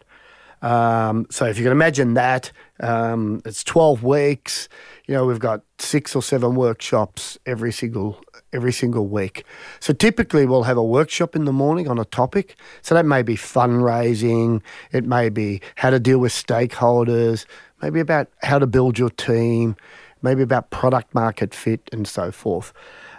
Um, 0.61 1.27
so 1.29 1.45
if 1.45 1.57
you 1.57 1.63
can 1.63 1.71
imagine 1.71 2.15
that, 2.15 2.51
um, 2.79 3.41
it's 3.45 3.63
12 3.63 4.03
weeks. 4.03 4.69
You 5.07 5.13
know, 5.13 5.25
we've 5.25 5.39
got 5.39 5.61
six 5.79 6.15
or 6.15 6.21
seven 6.21 6.55
workshops 6.55 7.37
every 7.45 7.71
single 7.71 8.21
every 8.53 8.71
single 8.71 9.07
week. 9.07 9.45
So 9.79 9.93
typically 9.93 10.45
we'll 10.45 10.63
have 10.63 10.77
a 10.77 10.83
workshop 10.83 11.35
in 11.35 11.45
the 11.45 11.51
morning 11.51 11.87
on 11.87 11.99
a 11.99 12.05
topic. 12.05 12.55
So 12.81 12.95
that 12.95 13.05
may 13.05 13.21
be 13.21 13.35
fundraising, 13.35 14.61
it 14.91 15.05
may 15.05 15.29
be 15.29 15.61
how 15.75 15.89
to 15.89 15.99
deal 15.99 16.19
with 16.19 16.31
stakeholders, 16.31 17.45
maybe 17.81 17.99
about 17.99 18.29
how 18.41 18.57
to 18.57 18.65
build 18.65 18.97
your 18.97 19.09
team, 19.09 19.75
maybe 20.21 20.41
about 20.41 20.69
product 20.69 21.13
market 21.13 21.53
fit 21.53 21.89
and 21.91 22.07
so 22.07 22.31
forth. 22.31 22.73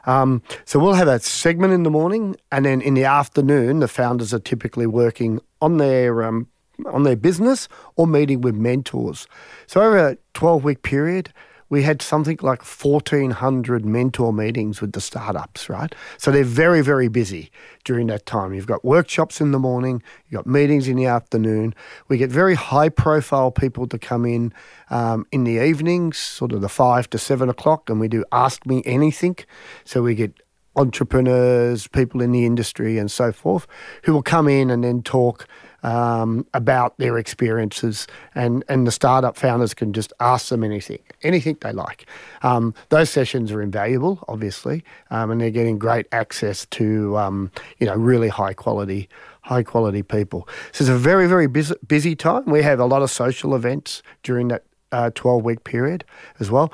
Um, 0.07 0.43
so 0.65 0.79
we'll 0.79 0.95
have 0.95 1.09
a 1.09 1.21
segment 1.21 1.75
in 1.75 1.83
the 1.83 1.91
morning, 1.91 2.37
and 2.51 2.65
then 2.65 2.81
in 2.81 2.95
the 2.95 3.05
afternoon, 3.05 3.81
the 3.81 3.89
founders 3.89 4.33
are 4.33 4.39
typically 4.39 4.87
working 4.87 5.41
on 5.61 5.77
their 5.77 6.25
um, 6.25 6.49
on 6.87 7.03
their 7.03 7.17
business 7.17 7.69
or 7.97 8.07
meeting 8.07 8.41
with 8.41 8.55
mentors. 8.55 9.27
So 9.67 9.83
over 9.83 9.99
a 9.99 10.19
12 10.35 10.65
week 10.65 10.83
period, 10.83 11.33
we 11.71 11.83
had 11.83 12.01
something 12.01 12.39
like 12.41 12.63
1,400 12.63 13.85
mentor 13.85 14.33
meetings 14.33 14.81
with 14.81 14.93
the 14.93 15.01
startups, 15.01 15.69
right? 15.69 15.95
So 16.17 16.31
they're 16.31 16.45
very, 16.45 16.81
very 16.81 17.09
busy 17.09 17.51
during 17.85 18.07
that 18.07 18.27
time. 18.27 18.55
You've 18.55 18.67
got 18.67 18.85
workshops 18.85 19.41
in 19.41 19.53
the 19.53 19.59
morning, 19.59 20.03
you've 20.29 20.39
got 20.39 20.47
meetings 20.47 20.89
in 20.89 20.97
the 20.97 21.07
afternoon. 21.07 21.75
We 22.09 22.17
get 22.17 22.31
very 22.31 22.55
high 22.55 22.89
profile 22.89 23.51
people 23.51 23.87
to 23.89 23.99
come 23.99 24.25
in 24.25 24.53
um, 24.91 25.27
in 25.31 25.45
the 25.45 25.63
evenings, 25.63 26.17
sort 26.17 26.53
of 26.53 26.63
the 26.63 26.69
five 26.69 27.11
to 27.11 27.19
seven 27.19 27.49
o'clock, 27.49 27.91
and 27.91 28.01
we 28.01 28.09
do 28.09 28.25
Ask 28.33 28.65
Me 28.65 28.83
Anything. 28.87 29.37
So 29.85 30.03
we 30.03 30.15
get 30.15 30.33
entrepreneurs, 30.77 31.87
people 31.89 32.23
in 32.23 32.33
the 32.33 32.47
industry, 32.47 32.99
and 32.99 33.11
so 33.11 33.33
forth, 33.33 33.67
who 34.05 34.15
will 34.15 34.23
come 34.23 34.49
in 34.49 34.71
and 34.71 34.85
then 34.85 35.03
talk 35.03 35.47
um, 35.83 36.47
about 36.55 36.97
their 36.99 37.19
experiences, 37.19 38.07
and, 38.35 38.65
and 38.69 38.87
the 38.87 38.93
startup 38.93 39.37
founders 39.37 39.75
can 39.75 39.93
just 39.93 40.13
ask 40.21 40.49
them 40.49 40.65
anything, 40.65 41.01
anything 41.23 41.57
they 41.61 41.73
like. 41.73 42.07
Um, 42.43 42.75
those 42.89 43.11
sessions 43.11 43.53
are 43.53 43.63
invaluable, 43.63 44.25
obviously, 44.29 44.85
um, 45.11 45.31
and 45.31 45.41
they're 45.41 45.51
getting 45.51 45.79
great 45.79 46.07
access 46.13 46.67
to 46.67 47.17
um, 47.17 47.51
you 47.79 47.87
know 47.87 47.95
really 47.95 48.29
high 48.29 48.55
quality 48.55 49.09
high 49.43 49.63
quality 49.63 50.03
people. 50.03 50.49
So 50.73 50.83
it's 50.83 50.91
a 50.91 50.97
very 50.97 51.27
very 51.27 51.47
busy, 51.47 51.75
busy 51.87 52.15
time. 52.15 52.45
We 52.47 52.63
have 52.63 52.81
a 52.81 52.87
lot 52.87 53.03
of 53.03 53.11
social 53.11 53.55
events 53.55 54.03
during 54.23 54.49
that 54.49 54.65
uh, 54.93 55.11
12 55.15 55.45
week 55.45 55.65
period 55.65 56.05
as 56.41 56.51
well. 56.51 56.73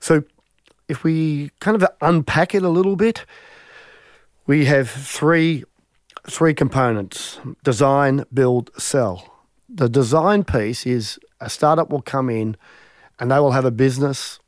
So 0.00 0.22
if 0.88 1.04
we 1.04 1.50
kind 1.60 1.80
of 1.80 1.88
unpack 2.00 2.54
it 2.54 2.62
a 2.62 2.68
little 2.68 2.96
bit, 2.96 3.24
we 4.46 4.64
have 4.64 4.88
three 4.88 5.64
three 6.28 6.54
components 6.54 7.40
design, 7.64 8.24
build, 8.32 8.70
sell. 8.78 9.46
The 9.68 9.88
design 9.88 10.44
piece 10.44 10.86
is 10.86 11.18
a 11.40 11.50
startup 11.50 11.90
will 11.90 12.02
come 12.02 12.30
in 12.30 12.56
and 13.18 13.30
they 13.30 13.38
will 13.38 13.52
have 13.52 13.64
a 13.64 13.70
business 13.70 14.38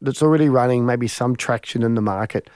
that's 0.00 0.22
already 0.22 0.48
running, 0.48 0.86
maybe 0.86 1.08
some 1.08 1.34
traction 1.34 1.82
in 1.82 1.94
the 1.94 2.00
market. 2.00 2.48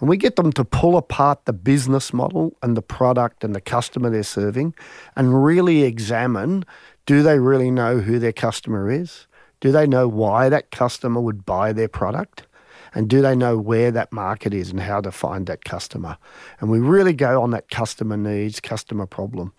And 0.00 0.08
we 0.08 0.16
get 0.16 0.36
them 0.36 0.52
to 0.52 0.64
pull 0.64 0.96
apart 0.96 1.44
the 1.44 1.52
business 1.52 2.12
model 2.12 2.56
and 2.62 2.76
the 2.76 2.82
product 2.82 3.44
and 3.44 3.54
the 3.54 3.60
customer 3.60 4.10
they're 4.10 4.22
serving 4.22 4.74
and 5.16 5.44
really 5.44 5.82
examine 5.82 6.64
do 7.06 7.22
they 7.22 7.38
really 7.38 7.70
know 7.70 7.98
who 7.98 8.18
their 8.18 8.32
customer 8.32 8.90
is? 8.90 9.26
Do 9.60 9.72
they 9.72 9.86
know 9.86 10.08
why 10.08 10.48
that 10.48 10.70
customer 10.70 11.20
would 11.20 11.44
buy 11.44 11.72
their 11.72 11.88
product? 11.88 12.46
And 12.94 13.08
do 13.08 13.22
they 13.22 13.36
know 13.36 13.56
where 13.56 13.90
that 13.90 14.12
market 14.12 14.52
is 14.52 14.70
and 14.70 14.80
how 14.80 15.00
to 15.00 15.12
find 15.12 15.46
that 15.46 15.64
customer? 15.64 16.16
And 16.60 16.70
we 16.70 16.78
really 16.78 17.12
go 17.12 17.42
on 17.42 17.50
that 17.50 17.70
customer 17.70 18.16
needs, 18.16 18.60
customer 18.60 19.06
problem. 19.06 19.52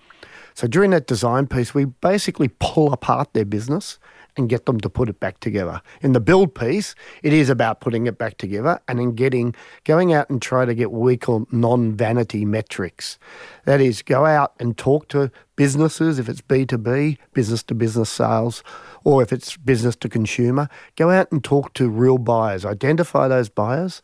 So 0.53 0.67
during 0.67 0.91
that 0.91 1.07
design 1.07 1.47
piece, 1.47 1.73
we 1.73 1.85
basically 1.85 2.50
pull 2.59 2.91
apart 2.91 3.33
their 3.33 3.45
business 3.45 4.00
and 4.38 4.50
get 4.50 4.65
them 4.65 4.79
to 4.79 4.89
put 4.89 5.09
it 5.09 5.19
back 5.19 5.39
together. 5.39 5.81
In 6.01 6.13
the 6.13 6.19
build 6.19 6.55
piece, 6.55 6.95
it 7.23 7.33
is 7.33 7.50
about 7.50 7.81
putting 7.81 8.07
it 8.07 8.17
back 8.17 8.38
together 8.38 8.79
and 8.88 9.00
then 9.00 9.11
getting 9.11 9.55
going 9.83 10.13
out 10.13 10.29
and 10.29 10.41
try 10.41 10.65
to 10.65 10.73
get 10.73 10.91
what 10.91 11.01
we 11.01 11.17
call 11.17 11.47
non-vanity 11.51 12.45
metrics. 12.45 13.17
That 13.65 13.81
is, 13.81 14.01
go 14.01 14.25
out 14.25 14.53
and 14.59 14.77
talk 14.77 15.07
to 15.09 15.31
businesses 15.55 16.17
if 16.17 16.27
it's 16.27 16.41
B2B, 16.41 17.17
business 17.33 17.63
to 17.63 17.75
business 17.75 18.09
sales, 18.09 18.63
or 19.03 19.21
if 19.21 19.31
it's 19.33 19.57
business 19.57 19.95
to 19.97 20.09
consumer, 20.09 20.69
go 20.95 21.09
out 21.09 21.31
and 21.31 21.43
talk 21.43 21.73
to 21.73 21.89
real 21.89 22.17
buyers, 22.17 22.65
identify 22.65 23.27
those 23.27 23.50
buyers 23.50 24.01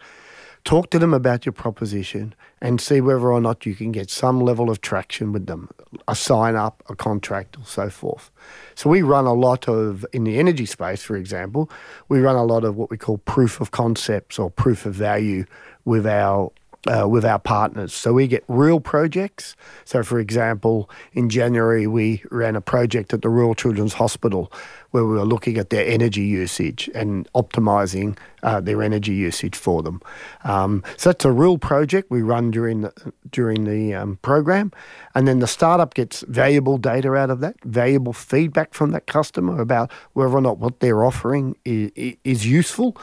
Talk 0.67 0.89
to 0.89 0.99
them 0.99 1.13
about 1.13 1.45
your 1.45 1.53
proposition 1.53 2.35
and 2.59 2.81
see 2.81 2.99
whether 2.99 3.31
or 3.31 3.39
not 3.39 3.65
you 3.65 3.73
can 3.73 3.93
get 3.93 4.09
some 4.09 4.41
level 4.41 4.69
of 4.69 4.81
traction 4.81 5.31
with 5.31 5.45
them, 5.45 5.69
a 6.09 6.13
sign 6.13 6.57
up, 6.57 6.83
a 6.89 6.95
contract, 6.95 7.57
or 7.57 7.63
so 7.63 7.89
forth. 7.89 8.29
So 8.75 8.89
we 8.89 9.01
run 9.01 9.25
a 9.25 9.33
lot 9.33 9.69
of, 9.69 10.05
in 10.11 10.25
the 10.25 10.37
energy 10.37 10.65
space, 10.65 11.01
for 11.01 11.15
example, 11.15 11.69
we 12.09 12.19
run 12.19 12.35
a 12.35 12.43
lot 12.43 12.65
of 12.65 12.75
what 12.75 12.89
we 12.89 12.97
call 12.97 13.19
proof 13.19 13.61
of 13.61 13.71
concepts 13.71 14.37
or 14.37 14.51
proof 14.51 14.85
of 14.85 14.93
value 14.93 15.45
with 15.85 16.05
our 16.05 16.51
uh, 16.85 17.07
with 17.07 17.25
our 17.25 17.39
partners. 17.39 17.93
So 17.93 18.13
we 18.13 18.27
get 18.27 18.43
real 18.47 18.79
projects. 18.79 19.55
So, 19.83 20.03
for 20.03 20.19
example, 20.19 20.89
in 21.13 21.29
January, 21.29 21.87
we 21.87 22.23
ran 22.31 22.55
a 22.55 22.61
project 22.61 23.13
at 23.13 23.21
the 23.21 23.29
Royal 23.29 23.55
Children's 23.55 23.93
Hospital 23.93 24.51
where 24.91 25.05
we 25.05 25.13
were 25.13 25.25
looking 25.25 25.57
at 25.57 25.69
their 25.69 25.85
energy 25.85 26.21
usage 26.21 26.89
and 26.95 27.31
optimizing 27.33 28.17
uh, 28.43 28.61
their 28.61 28.81
energy 28.81 29.13
usage 29.13 29.55
for 29.55 29.83
them. 29.83 30.01
Um, 30.43 30.83
so 30.97 31.09
that's 31.09 31.25
a 31.25 31.31
real 31.31 31.57
project 31.57 32.09
we 32.09 32.21
run 32.21 32.51
during 32.51 32.81
the, 32.81 32.93
during 33.31 33.65
the 33.65 33.93
um, 33.93 34.17
program. 34.21 34.71
And 35.15 35.27
then 35.27 35.39
the 35.39 35.47
startup 35.47 35.93
gets 35.93 36.21
valuable 36.27 36.77
data 36.77 37.13
out 37.13 37.29
of 37.29 37.39
that, 37.41 37.55
valuable 37.63 38.13
feedback 38.13 38.73
from 38.73 38.91
that 38.91 39.07
customer 39.07 39.59
about 39.61 39.91
whether 40.13 40.33
or 40.33 40.41
not 40.41 40.57
what 40.59 40.79
they're 40.79 41.03
offering 41.03 41.55
is, 41.65 41.91
is 42.23 42.45
useful. 42.45 42.97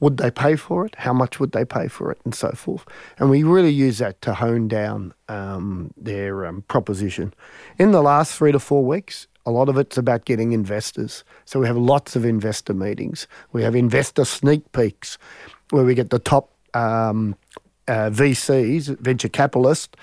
Would 0.00 0.16
they 0.16 0.32
pay 0.32 0.56
for 0.56 0.84
it? 0.84 0.96
How 0.98 1.12
much 1.12 1.38
would 1.38 1.52
they 1.52 1.64
pay 1.64 1.86
for 1.86 2.10
it? 2.10 2.18
And 2.24 2.34
so 2.34 2.50
forth. 2.50 2.84
And 3.18 3.30
we 3.30 3.44
really 3.44 3.70
use 3.70 3.98
that 3.98 4.20
to 4.22 4.34
hone 4.34 4.66
down 4.66 5.14
um, 5.28 5.94
their 5.96 6.44
um, 6.44 6.62
proposition. 6.62 7.32
In 7.78 7.92
the 7.92 8.02
last 8.02 8.36
three 8.36 8.50
to 8.50 8.58
four 8.58 8.84
weeks, 8.84 9.28
a 9.44 9.50
lot 9.50 9.68
of 9.68 9.76
it's 9.76 9.98
about 9.98 10.24
getting 10.24 10.52
investors. 10.52 11.24
So 11.44 11.60
we 11.60 11.66
have 11.66 11.76
lots 11.76 12.16
of 12.16 12.24
investor 12.24 12.74
meetings. 12.74 13.26
We 13.52 13.62
have 13.62 13.74
investor 13.74 14.24
sneak 14.24 14.70
peeks 14.72 15.18
where 15.70 15.84
we 15.84 15.94
get 15.94 16.10
the 16.10 16.18
top 16.18 16.50
um, 16.74 17.36
uh, 17.88 18.10
VCs, 18.10 18.98
venture 18.98 19.28
capitalists, 19.28 19.96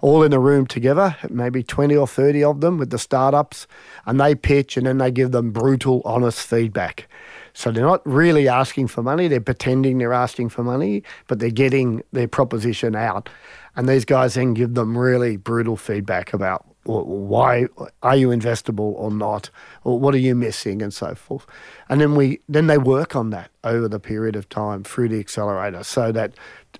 all 0.00 0.22
in 0.22 0.32
a 0.32 0.38
room 0.38 0.66
together, 0.66 1.16
maybe 1.30 1.62
20 1.62 1.96
or 1.96 2.06
30 2.06 2.44
of 2.44 2.60
them 2.60 2.78
with 2.78 2.90
the 2.90 2.98
startups, 2.98 3.66
and 4.06 4.20
they 4.20 4.34
pitch 4.34 4.76
and 4.76 4.86
then 4.86 4.98
they 4.98 5.10
give 5.10 5.32
them 5.32 5.50
brutal, 5.50 6.02
honest 6.04 6.46
feedback. 6.46 7.08
So 7.54 7.70
they're 7.70 7.84
not 7.84 8.06
really 8.06 8.48
asking 8.48 8.88
for 8.88 9.02
money, 9.02 9.28
they're 9.28 9.40
pretending 9.40 9.98
they're 9.98 10.12
asking 10.12 10.50
for 10.50 10.62
money, 10.62 11.04
but 11.26 11.38
they're 11.38 11.50
getting 11.50 12.02
their 12.12 12.28
proposition 12.28 12.94
out. 12.94 13.28
And 13.76 13.88
these 13.88 14.04
guys 14.04 14.34
then 14.34 14.54
give 14.54 14.74
them 14.74 14.96
really 14.96 15.36
brutal 15.36 15.76
feedback 15.76 16.32
about 16.32 16.66
why 16.84 17.66
are 18.02 18.16
you 18.16 18.28
investable 18.28 18.94
or 18.96 19.10
not? 19.10 19.50
Or 19.84 19.98
what 19.98 20.14
are 20.14 20.18
you 20.18 20.34
missing? 20.34 20.82
And 20.82 20.92
so 20.92 21.14
forth. 21.14 21.46
And 21.88 22.00
then 22.00 22.14
we 22.14 22.40
then 22.48 22.66
they 22.66 22.78
work 22.78 23.16
on 23.16 23.30
that 23.30 23.50
over 23.62 23.88
the 23.88 24.00
period 24.00 24.36
of 24.36 24.48
time 24.48 24.84
through 24.84 25.08
the 25.08 25.20
accelerator 25.20 25.82
so 25.82 26.12
that 26.12 26.32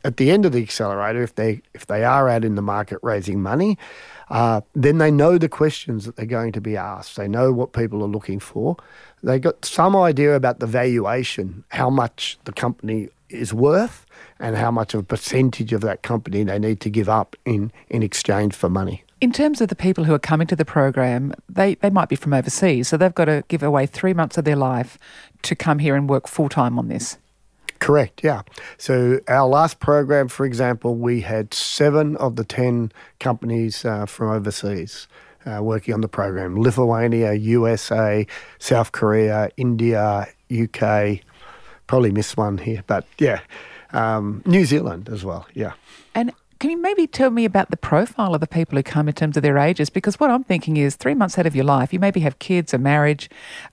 at 0.04 0.16
the 0.16 0.30
end 0.30 0.44
of 0.44 0.52
the 0.52 0.62
accelerator 0.62 1.22
if 1.22 1.34
they 1.34 1.62
if 1.72 1.86
they 1.86 2.04
are 2.04 2.28
out 2.28 2.44
in 2.44 2.54
the 2.54 2.62
market 2.62 2.98
raising 3.02 3.42
money 3.42 3.78
uh, 4.30 4.60
then 4.74 4.98
they 4.98 5.10
know 5.10 5.38
the 5.38 5.48
questions 5.48 6.06
that 6.06 6.16
they're 6.16 6.26
going 6.26 6.52
to 6.52 6.60
be 6.60 6.76
asked. 6.76 7.16
They 7.16 7.28
know 7.28 7.52
what 7.52 7.72
people 7.72 8.02
are 8.02 8.08
looking 8.08 8.40
for. 8.40 8.76
They 9.22 9.38
got 9.38 9.64
some 9.64 9.94
idea 9.94 10.34
about 10.34 10.60
the 10.60 10.66
valuation 10.66 11.64
how 11.68 11.90
much 11.90 12.38
the 12.44 12.52
company 12.52 13.08
is 13.28 13.52
worth 13.52 14.06
and 14.38 14.56
how 14.56 14.70
much 14.70 14.94
of 14.94 15.00
a 15.00 15.04
percentage 15.04 15.72
of 15.72 15.80
that 15.82 16.02
company 16.02 16.44
they 16.44 16.58
need 16.58 16.80
to 16.80 16.90
give 16.90 17.08
up 17.08 17.36
in 17.44 17.72
in 17.88 18.02
exchange 18.02 18.54
for 18.54 18.68
money 18.68 19.03
in 19.20 19.32
terms 19.32 19.60
of 19.60 19.68
the 19.68 19.76
people 19.76 20.04
who 20.04 20.14
are 20.14 20.18
coming 20.18 20.46
to 20.48 20.56
the 20.56 20.64
program, 20.64 21.34
they, 21.48 21.74
they 21.76 21.90
might 21.90 22.08
be 22.08 22.16
from 22.16 22.34
overseas, 22.34 22.88
so 22.88 22.96
they've 22.96 23.14
got 23.14 23.26
to 23.26 23.44
give 23.48 23.62
away 23.62 23.86
three 23.86 24.14
months 24.14 24.38
of 24.38 24.44
their 24.44 24.56
life 24.56 24.98
to 25.42 25.54
come 25.54 25.78
here 25.78 25.94
and 25.94 26.08
work 26.08 26.28
full 26.28 26.48
time 26.48 26.78
on 26.78 26.88
this. 26.88 27.18
Correct, 27.80 28.22
yeah. 28.24 28.42
So, 28.78 29.20
our 29.28 29.46
last 29.46 29.78
program, 29.78 30.28
for 30.28 30.46
example, 30.46 30.94
we 30.94 31.20
had 31.20 31.52
seven 31.52 32.16
of 32.16 32.36
the 32.36 32.44
10 32.44 32.92
companies 33.18 33.84
uh, 33.84 34.06
from 34.06 34.30
overseas 34.30 35.06
uh, 35.46 35.62
working 35.62 35.94
on 35.94 36.00
the 36.00 36.08
program 36.08 36.60
Lithuania, 36.60 37.34
USA, 37.34 38.26
South 38.58 38.92
Korea, 38.92 39.50
India, 39.56 40.28
UK. 40.50 41.20
Probably 41.86 42.10
missed 42.10 42.36
one 42.36 42.58
here, 42.58 42.82
but 42.86 43.06
yeah, 43.18 43.40
um, 43.92 44.42
New 44.46 44.64
Zealand 44.64 45.08
as 45.10 45.24
well, 45.24 45.46
yeah. 45.52 45.72
And 46.14 46.32
can 46.64 46.70
you 46.70 46.80
maybe 46.80 47.06
tell 47.06 47.28
me 47.28 47.44
about 47.44 47.68
the 47.68 47.76
profile 47.76 48.34
of 48.34 48.40
the 48.40 48.46
people 48.46 48.78
who 48.78 48.82
come 48.82 49.06
in 49.06 49.12
terms 49.12 49.36
of 49.36 49.42
their 49.42 49.58
ages? 49.58 49.90
Because 49.90 50.18
what 50.18 50.30
I'm 50.30 50.44
thinking 50.44 50.78
is 50.78 50.96
three 50.96 51.12
months 51.12 51.38
out 51.38 51.44
of 51.44 51.54
your 51.54 51.66
life, 51.66 51.92
you 51.92 51.98
maybe 51.98 52.20
have 52.20 52.38
kids, 52.38 52.72
a 52.72 52.78
marriage, 52.78 53.28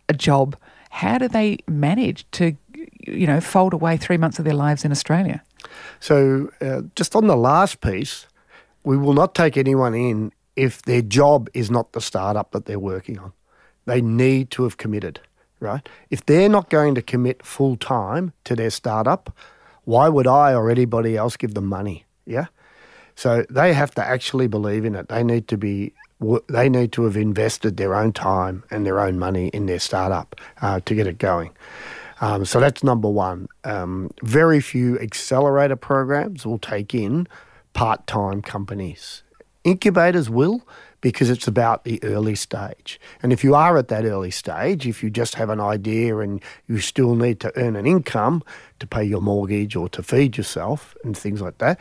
a 0.09 0.13
job. 0.13 0.57
How 0.89 1.17
do 1.17 1.29
they 1.29 1.59
manage 1.69 2.29
to, 2.31 2.57
you 3.07 3.27
know, 3.27 3.39
fold 3.39 3.71
away 3.71 3.95
three 3.95 4.17
months 4.17 4.39
of 4.39 4.43
their 4.43 4.53
lives 4.53 4.83
in 4.83 4.91
Australia? 4.91 5.41
So, 6.01 6.51
uh, 6.59 6.81
just 6.97 7.15
on 7.15 7.27
the 7.27 7.37
last 7.37 7.79
piece, 7.79 8.27
we 8.83 8.97
will 8.97 9.13
not 9.13 9.35
take 9.35 9.55
anyone 9.55 9.93
in 9.93 10.33
if 10.57 10.81
their 10.81 11.01
job 11.01 11.49
is 11.53 11.71
not 11.71 11.93
the 11.93 12.01
startup 12.01 12.51
that 12.51 12.65
they're 12.65 12.77
working 12.77 13.17
on. 13.19 13.31
They 13.85 14.01
need 14.01 14.51
to 14.51 14.63
have 14.63 14.75
committed, 14.75 15.21
right? 15.61 15.87
If 16.09 16.25
they're 16.25 16.49
not 16.49 16.69
going 16.69 16.95
to 16.95 17.01
commit 17.01 17.45
full 17.45 17.77
time 17.77 18.33
to 18.43 18.53
their 18.53 18.69
startup, 18.69 19.33
why 19.85 20.09
would 20.09 20.27
I 20.27 20.53
or 20.53 20.69
anybody 20.69 21.15
else 21.15 21.37
give 21.37 21.53
them 21.53 21.67
money? 21.67 22.03
Yeah. 22.25 22.47
So 23.15 23.45
they 23.49 23.73
have 23.73 23.93
to 23.95 24.03
actually 24.03 24.47
believe 24.47 24.85
in 24.85 24.95
it. 24.95 25.09
They 25.09 25.23
need 25.23 25.47
to 25.49 25.57
be 25.57 25.93
they 26.47 26.69
need 26.69 26.91
to 26.91 27.03
have 27.05 27.17
invested 27.17 27.77
their 27.77 27.95
own 27.95 28.13
time 28.13 28.63
and 28.69 28.85
their 28.85 28.99
own 28.99 29.17
money 29.17 29.47
in 29.47 29.65
their 29.65 29.79
startup 29.79 30.39
uh, 30.61 30.79
to 30.85 30.93
get 30.93 31.07
it 31.07 31.17
going. 31.17 31.49
Um, 32.21 32.45
so 32.45 32.59
that's 32.59 32.83
number 32.83 33.09
one. 33.09 33.47
Um, 33.63 34.11
very 34.21 34.61
few 34.61 34.99
accelerator 34.99 35.75
programs 35.75 36.45
will 36.45 36.59
take 36.59 36.93
in 36.93 37.27
part 37.73 38.05
time 38.05 38.43
companies. 38.43 39.23
Incubators 39.63 40.29
will 40.29 40.61
because 41.01 41.31
it's 41.31 41.47
about 41.47 41.83
the 41.83 42.01
early 42.03 42.35
stage. 42.35 42.99
And 43.23 43.33
if 43.33 43.43
you 43.43 43.55
are 43.55 43.75
at 43.77 43.87
that 43.87 44.05
early 44.05 44.29
stage, 44.29 44.87
if 44.87 45.01
you 45.01 45.09
just 45.09 45.33
have 45.35 45.49
an 45.49 45.59
idea 45.59 46.17
and 46.19 46.41
you 46.67 46.77
still 46.77 47.15
need 47.15 47.39
to 47.39 47.51
earn 47.57 47.75
an 47.75 47.87
income 47.87 48.43
to 48.79 48.85
pay 48.85 49.03
your 49.03 49.21
mortgage 49.21 49.75
or 49.75 49.89
to 49.89 50.03
feed 50.03 50.37
yourself 50.37 50.95
and 51.03 51.17
things 51.17 51.41
like 51.41 51.57
that, 51.57 51.79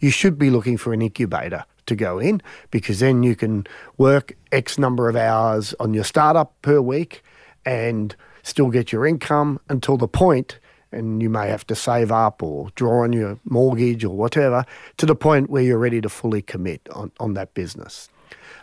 you 0.00 0.10
should 0.10 0.38
be 0.38 0.50
looking 0.50 0.76
for 0.76 0.92
an 0.92 1.02
incubator 1.02 1.64
to 1.86 1.94
go 1.94 2.18
in 2.18 2.40
because 2.70 3.00
then 3.00 3.22
you 3.22 3.36
can 3.36 3.66
work 3.98 4.36
X 4.52 4.78
number 4.78 5.08
of 5.08 5.16
hours 5.16 5.74
on 5.80 5.94
your 5.94 6.04
startup 6.04 6.60
per 6.62 6.80
week 6.80 7.22
and 7.64 8.16
still 8.42 8.70
get 8.70 8.92
your 8.92 9.06
income 9.06 9.60
until 9.68 9.96
the 9.96 10.08
point 10.08 10.58
and 10.92 11.22
you 11.22 11.30
may 11.30 11.48
have 11.48 11.66
to 11.66 11.74
save 11.74 12.10
up 12.10 12.42
or 12.42 12.70
draw 12.74 13.04
on 13.04 13.12
your 13.12 13.38
mortgage 13.44 14.04
or 14.04 14.16
whatever 14.16 14.64
to 14.96 15.06
the 15.06 15.14
point 15.14 15.50
where 15.50 15.62
you're 15.62 15.78
ready 15.78 16.00
to 16.00 16.08
fully 16.08 16.42
commit 16.42 16.80
on, 16.92 17.12
on 17.20 17.34
that 17.34 17.54
business. 17.54 18.08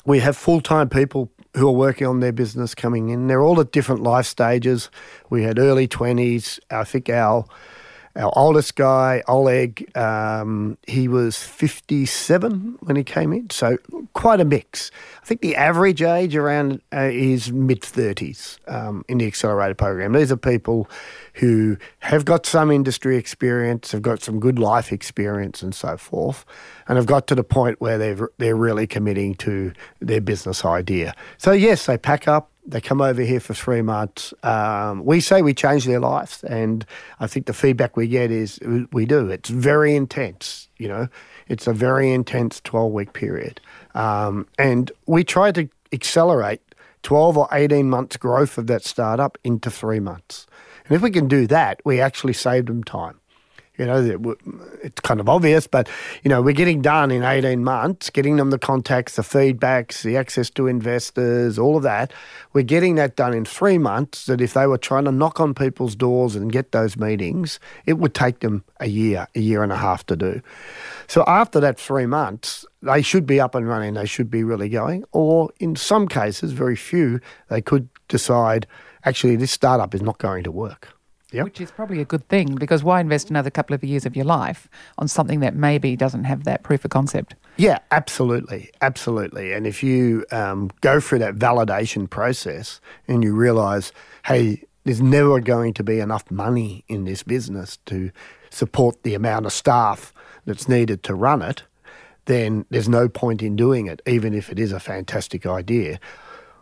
We 0.06 0.19
have 0.19 0.36
full 0.36 0.62
time 0.62 0.89
people 0.89 1.32
who 1.56 1.67
are 1.67 1.73
working 1.73 2.08
on 2.08 2.19
their 2.19 2.32
business 2.32 2.76
coming 2.76 3.10
in. 3.10 3.28
They're 3.28 3.41
all 3.41 3.60
at 3.60 3.71
different 3.71 4.04
life 4.04 4.26
stages. 4.26 4.89
We 5.30 5.43
had 5.43 5.58
early 5.60 5.88
20s. 5.88 6.60
I 6.69 6.84
think 6.84 7.10
our 7.10 7.45
our 8.18 8.34
oldest 8.36 8.76
guy, 8.76 9.22
Oleg, 9.28 9.96
um, 9.96 10.78
he 10.88 11.08
was 11.08 11.38
57 11.38 12.78
when 12.82 12.96
he 12.96 13.04
came 13.04 13.32
in, 13.32 13.50
so 13.52 13.78
quite 14.14 14.40
a 14.40 14.46
mix. 14.46 14.90
I 15.22 15.26
think 15.26 15.42
the 15.42 15.56
average 15.56 16.02
age 16.02 16.36
around 16.36 16.82
uh, 16.92 17.10
is 17.12 17.52
mid 17.52 17.82
30s 17.82 18.58
um, 18.68 19.06
in 19.08 19.20
the 19.20 19.28
accelerator 19.28 19.76
program. 19.76 20.14
These 20.14 20.32
are 20.32 20.38
people 20.38 20.90
who 21.34 21.78
have 22.00 22.26
got 22.26 22.48
some 22.48 22.72
industry 22.72 23.18
experience, 23.18 23.92
have 23.92 24.02
got 24.02 24.24
some 24.24 24.40
good 24.40 24.58
life 24.58 24.92
experience, 24.92 25.62
and 25.62 25.76
so 25.76 25.96
forth, 25.96 26.44
and 26.88 26.98
have 26.98 27.06
got 27.06 27.28
to 27.28 27.36
the 27.36 27.44
point 27.44 27.80
where 27.80 28.00
they're 28.00 28.30
they're 28.40 28.56
really 28.56 28.88
committing 28.88 29.36
to 29.36 29.74
their 30.00 30.22
business 30.22 30.66
idea. 30.66 31.14
So 31.38 31.52
yes, 31.52 31.86
they 31.86 32.00
pack 32.00 32.28
up, 32.28 32.50
they 32.68 32.82
come 32.82 33.02
over 33.02 33.22
here 33.22 33.40
for 33.40 33.54
three 33.54 33.82
months. 33.82 34.34
Um, 34.44 35.06
we 35.06 35.22
say 35.22 35.42
we 35.42 35.54
change 35.54 35.86
their 35.86 36.02
lives, 36.02 36.44
and 36.44 36.86
I 37.20 37.28
think 37.28 37.46
the 37.46 37.54
feedback 37.54 37.96
we 37.96 38.08
get 38.08 38.30
is 38.30 38.60
we 38.92 39.06
do. 39.06 39.30
It's 39.30 39.50
very 39.50 39.96
intense, 39.96 40.68
you 40.78 40.88
know. 40.90 41.08
It's 41.48 41.66
a 41.66 41.74
very 41.74 42.12
intense 42.12 42.60
twelve 42.62 42.92
week 42.92 43.14
period, 43.14 43.62
um, 43.96 44.48
and 44.60 44.92
we 45.06 45.24
try 45.24 45.52
to 45.54 45.70
accelerate 45.94 46.62
twelve 47.04 47.38
or 47.38 47.48
eighteen 47.54 47.90
months 47.90 48.18
growth 48.18 48.58
of 48.58 48.68
that 48.68 48.84
startup 48.84 49.38
into 49.44 49.72
three 49.72 50.02
months. 50.02 50.46
And 50.86 50.96
if 50.96 51.02
we 51.02 51.12
can 51.12 51.28
do 51.28 51.48
that, 51.48 51.82
we 51.86 52.02
actually 52.02 52.34
save 52.34 52.66
them 52.66 52.84
time. 52.84 53.20
You 53.78 53.86
know, 53.86 54.36
it's 54.84 55.02
kind 55.02 55.20
of 55.20 55.30
obvious, 55.30 55.68
but 55.68 55.88
you 56.24 56.30
know, 56.30 56.42
we're 56.42 56.54
getting 56.54 56.82
done 56.82 57.12
in 57.12 57.24
18 57.24 57.63
months, 57.63 58.10
getting 58.10 58.38
them 58.38 58.50
the 58.50 58.58
contacts, 58.58 59.16
the 59.16 59.22
feedbacks, 59.22 60.02
the 60.02 60.18
access 60.18 60.50
to 60.52 60.68
investors, 60.68 61.60
all 61.60 61.78
of 61.78 61.84
that. 61.84 62.12
We're 62.54 62.63
getting 62.63 62.96
that 62.96 63.16
done 63.16 63.34
in 63.34 63.46
three 63.46 63.78
months. 63.78 64.26
That 64.26 64.42
if 64.42 64.54
they 64.54 64.66
were 64.66 64.78
trying 64.78 65.06
to 65.06 65.12
knock 65.12 65.40
on 65.40 65.54
people's 65.54 65.96
doors 65.96 66.36
and 66.36 66.52
get 66.52 66.72
those 66.72 66.98
meetings, 66.98 67.60
it 67.86 67.94
would 67.94 68.16
take 68.16 68.40
them 68.40 68.63
a 68.80 68.88
year, 68.88 69.28
a 69.36 69.40
year 69.40 69.62
and 69.62 69.72
a 69.72 69.78
half 69.78 70.06
to 70.08 70.16
do. 70.16 70.42
So 71.08 71.24
after 71.28 71.60
that 71.60 71.80
three 71.80 72.06
months, 72.06 72.66
they 72.82 73.02
should 73.02 73.26
be 73.26 73.40
up 73.40 73.56
and 73.56 73.68
running. 73.68 73.94
They 73.94 74.06
should 74.06 74.32
be 74.32 74.44
really 74.44 74.70
going. 74.70 75.04
Or 75.12 75.52
in 75.60 75.76
some 75.76 76.08
cases, 76.08 76.52
very 76.52 76.76
few, 76.76 77.20
they 77.50 77.62
could 77.62 77.90
decide 78.08 78.66
actually 79.06 79.36
this 79.36 79.52
startup 79.52 79.94
is 79.94 80.02
not 80.02 80.18
going 80.18 80.44
to 80.44 80.52
work. 80.52 80.97
Yep. 81.32 81.44
Which 81.44 81.62
is 81.62 81.72
probably 81.72 82.00
a 82.00 82.06
good 82.06 82.28
thing 82.30 82.56
because 82.56 82.86
why 82.86 83.02
invest 83.02 83.30
another 83.30 83.50
couple 83.50 83.74
of 83.74 83.84
years 83.84 84.06
of 84.06 84.16
your 84.16 84.24
life 84.24 84.70
on 84.98 85.10
something 85.10 85.42
that 85.42 85.56
maybe 85.56 85.98
doesn't 85.98 86.24
have 86.24 86.46
that 86.46 86.63
proof 86.63 86.86
of 86.86 86.92
concept? 86.92 87.36
Yeah, 87.58 87.80
absolutely. 87.92 88.72
Absolutely. 88.82 89.52
And 89.52 89.68
if 89.68 89.84
you 89.84 90.26
um, 90.32 90.72
go 90.80 91.02
through 91.02 91.20
that 91.20 91.36
validation 91.36 92.10
process 92.10 92.80
and 93.10 93.24
you 93.26 93.36
realize, 93.36 93.92
hey, 94.26 94.63
there's 94.86 95.02
never 95.02 95.42
going 95.42 95.74
to 95.74 95.84
be 95.84 96.00
enough 96.00 96.32
money 96.32 96.86
in 96.88 97.04
this 97.04 97.24
business 97.24 97.78
to 97.88 98.10
support 98.50 99.04
the 99.04 99.13
amount 99.13 99.46
of 99.46 99.52
staff 99.52 100.13
that's 100.46 100.70
needed 100.70 101.04
to 101.04 101.13
run 101.13 101.42
it, 101.42 101.63
then 102.26 102.66
there's 102.70 102.88
no 102.88 103.10
point 103.10 103.42
in 103.42 103.56
doing 103.56 103.88
it, 103.88 104.02
even 104.06 104.34
if 104.34 104.50
it 104.50 104.60
is 104.60 104.72
a 104.72 104.80
fantastic 104.80 105.46
idea. 105.46 106.00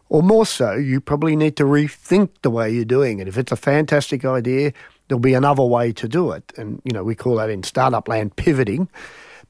Or 0.10 0.22
more 0.22 0.46
so, 0.46 0.74
you 0.74 1.02
probably 1.02 1.36
need 1.36 1.58
to 1.58 1.64
rethink 1.64 2.30
the 2.42 2.52
way 2.52 2.70
you're 2.70 2.86
doing 2.86 3.20
it. 3.20 3.28
If 3.28 3.38
it's 3.38 3.52
a 3.52 3.56
fantastic 3.56 4.24
idea, 4.24 4.72
there'll 5.08 5.20
be 5.20 5.34
another 5.34 5.64
way 5.64 5.92
to 5.94 6.08
do 6.08 6.32
it. 6.32 6.54
And, 6.58 6.82
you 6.84 6.92
know, 6.92 7.04
we 7.04 7.16
call 7.16 7.36
that 7.38 7.50
in 7.50 7.64
startup 7.64 8.08
land 8.08 8.36
pivoting. 8.36 8.88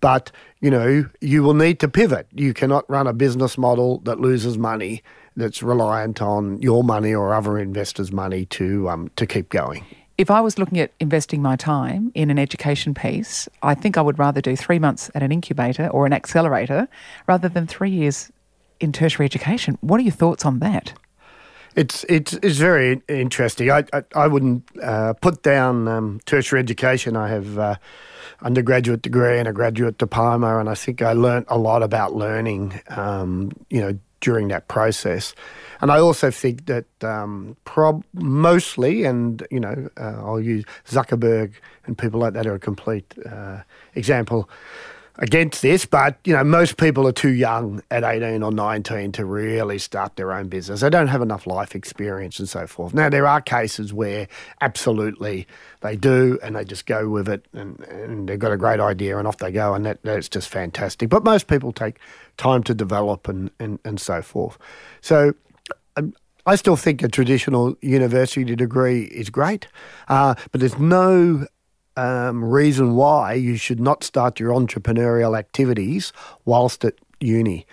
But, 0.02 0.32
you 0.62 0.70
know, 0.70 1.06
you 1.22 1.44
will 1.44 1.54
need 1.54 1.80
to 1.80 1.88
pivot. 1.88 2.28
You 2.34 2.54
cannot 2.54 2.89
run 2.89 3.08
a 3.08 3.13
business 3.13 3.58
model 3.58 4.00
that 4.00 4.20
loses 4.20 4.58
money 4.58 5.04
that's 5.36 5.62
reliant 5.62 6.22
on 6.22 6.62
your 6.62 6.84
money 6.84 7.13
or 7.13 7.34
other 7.34 7.58
investors' 7.58 8.12
money 8.12 8.46
to 8.46 8.89
um, 8.89 9.10
to 9.15 9.26
keep 9.26 9.50
going. 9.50 9.86
If 10.18 10.32
I 10.32 10.39
was 10.39 10.58
looking 10.58 10.80
at 10.80 10.91
investing 11.02 11.41
my 11.41 11.58
time 11.58 12.12
in 12.15 12.32
an 12.32 12.39
education 12.39 12.94
piece, 12.94 13.50
I 13.62 13.76
think 13.76 13.98
I 13.98 14.02
would 14.02 14.18
rather 14.18 14.39
do 14.39 14.56
three 14.56 14.80
months 14.80 15.12
at 15.13 15.22
an 15.22 15.32
incubator 15.34 15.88
or 15.88 16.06
an 16.06 16.13
accelerator 16.13 16.88
rather 17.28 17.50
than 17.50 17.68
three 17.68 17.89
years 17.89 18.32
in 18.86 18.93
tertiary 18.93 19.26
education. 19.26 19.78
What 19.82 20.00
are 20.00 20.04
your 20.04 20.13
thoughts 20.13 20.45
on 20.45 20.60
that? 20.60 20.93
It's 21.76 22.06
it's 22.08 22.34
it's 22.41 22.58
very 22.58 23.02
interesting. 23.10 23.69
I 23.69 23.84
I, 23.91 24.04
I 24.15 24.28
wouldn't 24.28 24.63
uh, 24.82 25.13
put 25.13 25.43
down 25.43 25.89
um, 25.89 26.21
tertiary 26.26 26.62
education. 26.62 27.17
I 27.17 27.28
have 27.28 27.60
uh, 27.60 27.76
undergraduate 28.41 29.02
degree 29.02 29.38
and 29.39 29.48
a 29.48 29.52
graduate 29.52 29.98
diploma, 29.98 30.60
and 30.60 30.69
I 30.69 30.76
think 30.76 31.02
I 31.02 31.12
learnt 31.12 31.48
a 31.50 31.58
lot 31.58 31.84
about 31.84 32.15
learning. 32.15 32.80
Um, 32.88 33.52
you 33.69 33.82
know, 33.82 34.00
during 34.21 34.48
that 34.48 34.67
process. 34.67 35.36
And 35.82 35.91
I 35.91 36.00
also 36.00 36.32
think 36.32 36.65
that 36.65 36.86
um, 37.04 37.56
prob- 37.65 38.06
mostly, 38.13 39.04
and 39.04 39.45
you 39.52 39.60
know, 39.60 39.89
uh, 39.98 40.15
I'll 40.26 40.41
use 40.41 40.63
Zuckerberg 40.88 41.52
and 41.86 41.95
people 41.98 42.21
like 42.21 42.34
that 42.34 42.48
are 42.48 42.56
a 42.56 42.60
complete 42.60 43.13
uh, 43.30 43.60
example 43.93 44.50
against 45.17 45.62
this, 45.62 45.86
but 45.86 46.17
you 46.25 46.34
know, 46.34 46.43
most 46.43 46.78
people 46.78 47.08
are 47.08 47.12
too 47.13 47.34
young 47.34 47.82
at 47.89 48.04
18 48.04 48.43
or 48.43 48.51
19 48.51 49.12
to 49.13 49.25
really 49.25 49.78
start 49.78 50.15
their 50.15 50.32
own 50.32 50.49
business. 50.49 50.82
They 50.82 50.89
don't 50.89 51.08
have 51.08 51.21
enough 51.21 51.47
life 51.47 51.75
experience 51.75 52.39
and 52.39 52.49
so 52.49 52.67
forth. 52.67 52.93
Now, 52.93 53.10
there 53.10 53.25
are 53.25 53.41
cases 53.41 53.93
where 53.93 54.28
absolutely 54.62 55.47
they 55.82 55.95
do 55.95 56.38
and 56.43 56.56
they 56.56 56.65
just 56.65 56.86
go 56.86 57.08
with 57.10 57.30
it 57.30 57.45
and, 57.54 57.80
and 57.82 58.28
they've 58.28 58.39
got 58.39 58.51
a 58.51 58.58
great 58.58 58.80
idea 58.80 59.17
and 59.17 59.28
off 59.28 59.38
they 59.38 59.51
go, 59.51 59.73
and 59.73 59.86
that, 59.86 60.01
that's 60.04 60.28
just 60.28 60.49
fantastic. 60.49 61.10
But 61.10 61.23
most 61.23 61.47
people 61.47 61.71
take 61.71 61.97
time 62.38 62.63
to 62.63 62.73
develop 62.73 63.28
and, 63.28 63.51
and, 63.60 63.80
and 63.86 63.99
so 63.99 64.21
forth. 64.21 64.58
So, 65.01 65.34
um, 65.95 66.13
I 66.47 66.56
still 66.58 66.75
think 66.75 67.01
a 67.01 67.08
traditional 67.08 67.75
university 67.82 68.54
degree 68.56 69.06
is 69.06 69.32
great, 69.32 69.67
uh, 70.10 70.36
but 70.51 70.62
there's 70.62 70.78
no 70.78 71.47
um, 71.97 72.43
reason 72.43 72.95
why 72.95 73.34
you 73.34 73.58
should 73.58 73.79
not 73.79 74.03
start 74.03 74.39
your 74.39 74.51
entrepreneurial 74.51 75.38
activities 75.38 76.12
whilst 76.45 76.84
at 76.86 76.95
uni. 77.19 77.65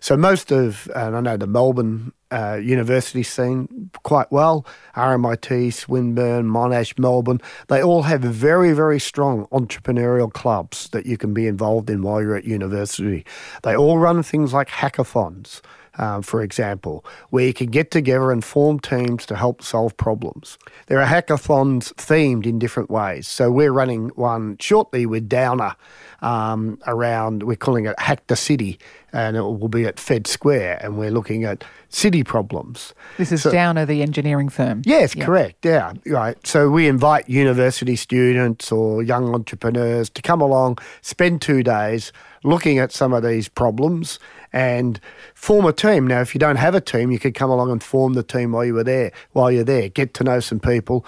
So 0.00 0.16
most 0.16 0.52
of, 0.52 0.90
and 0.94 1.16
I 1.16 1.20
know 1.20 1.36
the 1.36 1.46
Melbourne 1.46 2.12
uh, 2.30 2.60
university 2.62 3.22
scene 3.22 3.90
quite 4.02 4.30
well, 4.30 4.66
RMIT, 4.94 5.72
Swinburne, 5.72 6.46
Monash, 6.46 6.98
Melbourne, 6.98 7.40
they 7.68 7.82
all 7.82 8.02
have 8.02 8.20
very, 8.20 8.72
very 8.72 9.00
strong 9.00 9.46
entrepreneurial 9.46 10.32
clubs 10.32 10.88
that 10.90 11.06
you 11.06 11.16
can 11.16 11.34
be 11.34 11.46
involved 11.46 11.90
in 11.90 12.02
while 12.02 12.20
you're 12.20 12.36
at 12.36 12.44
university. 12.44 13.24
They 13.62 13.76
all 13.76 13.98
run 13.98 14.22
things 14.22 14.52
like 14.52 14.68
hackathons, 14.68 15.60
um, 15.98 16.22
for 16.22 16.42
example, 16.42 17.04
where 17.30 17.44
you 17.44 17.52
can 17.52 17.70
get 17.70 17.90
together 17.90 18.30
and 18.30 18.44
form 18.44 18.80
teams 18.80 19.26
to 19.26 19.36
help 19.36 19.62
solve 19.62 19.96
problems. 19.96 20.56
There 20.86 21.00
are 21.00 21.06
hackathons 21.06 21.92
themed 21.94 22.46
in 22.46 22.58
different 22.58 22.90
ways. 22.90 23.28
So 23.28 23.50
we're 23.50 23.72
running 23.72 24.08
one 24.10 24.56
shortly 24.58 25.06
with 25.06 25.28
Downer 25.28 25.74
um, 26.22 26.78
around, 26.86 27.42
we're 27.44 27.56
calling 27.56 27.86
it 27.86 27.98
Hack 27.98 28.26
the 28.26 28.36
City, 28.36 28.78
and 29.12 29.36
it 29.36 29.42
will 29.42 29.68
be 29.68 29.86
at 29.86 30.00
Fed 30.00 30.26
Square, 30.26 30.80
and 30.82 30.98
we're 30.98 31.10
looking 31.10 31.44
at 31.44 31.64
city 31.88 32.22
problems. 32.22 32.92
This 33.16 33.32
is 33.32 33.42
so, 33.42 33.50
Downer, 33.50 33.86
the 33.86 34.02
engineering 34.02 34.48
firm. 34.48 34.82
Yes, 34.84 35.14
yeah. 35.14 35.24
correct. 35.24 35.64
Yeah, 35.64 35.94
right. 36.06 36.36
So 36.46 36.70
we 36.70 36.88
invite 36.88 37.28
university 37.28 37.96
students 37.96 38.70
or 38.70 39.02
young 39.02 39.34
entrepreneurs 39.34 40.10
to 40.10 40.22
come 40.22 40.40
along, 40.40 40.78
spend 41.02 41.40
two 41.40 41.62
days 41.62 42.12
looking 42.44 42.78
at 42.78 42.92
some 42.92 43.12
of 43.12 43.22
these 43.22 43.48
problems 43.48 44.18
and 44.52 45.00
form 45.34 45.66
a 45.66 45.72
team. 45.72 46.06
Now, 46.06 46.20
if 46.20 46.34
you 46.34 46.38
don't 46.38 46.56
have 46.56 46.74
a 46.74 46.80
team, 46.80 47.10
you 47.10 47.18
could 47.18 47.34
come 47.34 47.50
along 47.50 47.70
and 47.70 47.82
form 47.82 48.14
the 48.14 48.22
team 48.22 48.52
while 48.52 48.64
you 48.64 48.74
were 48.74 48.84
there, 48.84 49.12
while 49.32 49.50
you're 49.50 49.64
there, 49.64 49.88
get 49.88 50.14
to 50.14 50.24
know 50.24 50.40
some 50.40 50.60
people, 50.60 51.04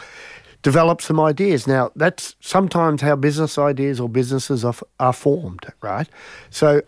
develop 0.62 1.00
some 1.00 1.20
ideas. 1.20 1.66
Now, 1.66 1.90
that's 1.96 2.36
sometimes 2.40 3.02
how 3.02 3.16
business 3.16 3.58
ideas 3.58 4.00
or 4.00 4.08
businesses 4.08 4.64
are, 4.64 4.74
are 4.98 5.12
formed, 5.12 5.66
right? 5.82 6.08
So, 6.50 6.82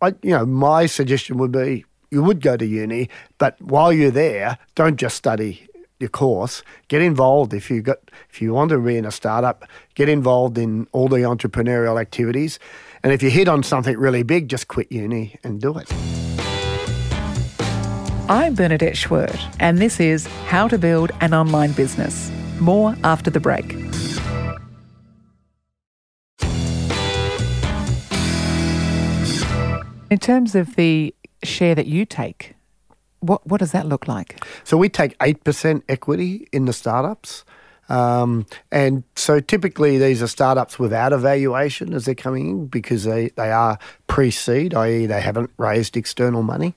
I, 0.00 0.08
you 0.22 0.30
know, 0.30 0.46
my 0.46 0.86
suggestion 0.86 1.38
would 1.38 1.52
be 1.52 1.84
you 2.10 2.22
would 2.22 2.40
go 2.40 2.56
to 2.56 2.64
uni, 2.64 3.08
but 3.38 3.60
while 3.60 3.92
you're 3.92 4.10
there, 4.10 4.58
don't 4.74 4.96
just 4.96 5.16
study 5.16 5.68
your 5.98 6.08
course. 6.08 6.62
Get 6.88 7.02
involved 7.02 7.54
if 7.54 7.70
you 7.70 7.82
got 7.82 7.98
if 8.30 8.40
you 8.42 8.52
want 8.52 8.70
to 8.70 8.78
be 8.78 8.96
in 8.96 9.04
a 9.04 9.10
startup. 9.10 9.64
Get 9.94 10.08
involved 10.08 10.58
in 10.58 10.86
all 10.92 11.08
the 11.08 11.18
entrepreneurial 11.18 12.00
activities, 12.00 12.58
and 13.06 13.12
if 13.12 13.22
you 13.22 13.30
hit 13.30 13.46
on 13.46 13.62
something 13.62 13.96
really 13.96 14.24
big, 14.24 14.48
just 14.48 14.66
quit 14.66 14.90
uni 14.90 15.38
and 15.44 15.60
do 15.60 15.78
it. 15.78 15.88
I'm 18.28 18.56
Bernadette 18.56 18.96
Schwerdt, 18.96 19.38
and 19.60 19.78
this 19.78 20.00
is 20.00 20.26
How 20.48 20.66
to 20.66 20.76
Build 20.76 21.12
an 21.20 21.32
Online 21.32 21.70
Business. 21.70 22.32
More 22.58 22.96
after 23.04 23.30
the 23.30 23.38
break. 23.38 23.74
In 30.10 30.18
terms 30.18 30.56
of 30.56 30.74
the 30.74 31.14
share 31.44 31.76
that 31.76 31.86
you 31.86 32.06
take, 32.06 32.56
what 33.20 33.46
what 33.46 33.60
does 33.60 33.70
that 33.70 33.86
look 33.86 34.08
like? 34.08 34.44
So 34.64 34.76
we 34.76 34.88
take 34.88 35.14
eight 35.22 35.44
percent 35.44 35.84
equity 35.88 36.48
in 36.50 36.64
the 36.64 36.72
startups. 36.72 37.44
Um, 37.88 38.46
and 38.72 39.04
so 39.14 39.40
typically 39.40 39.98
these 39.98 40.22
are 40.22 40.26
startups 40.26 40.78
without 40.78 41.12
a 41.12 41.18
valuation 41.18 41.92
as 41.94 42.04
they're 42.04 42.14
coming 42.14 42.50
in 42.50 42.66
because 42.66 43.04
they, 43.04 43.28
they 43.36 43.50
are 43.50 43.78
pre 44.06 44.30
seed, 44.30 44.74
i.e., 44.74 45.06
they 45.06 45.20
haven't 45.20 45.50
raised 45.56 45.96
external 45.96 46.42
money. 46.42 46.74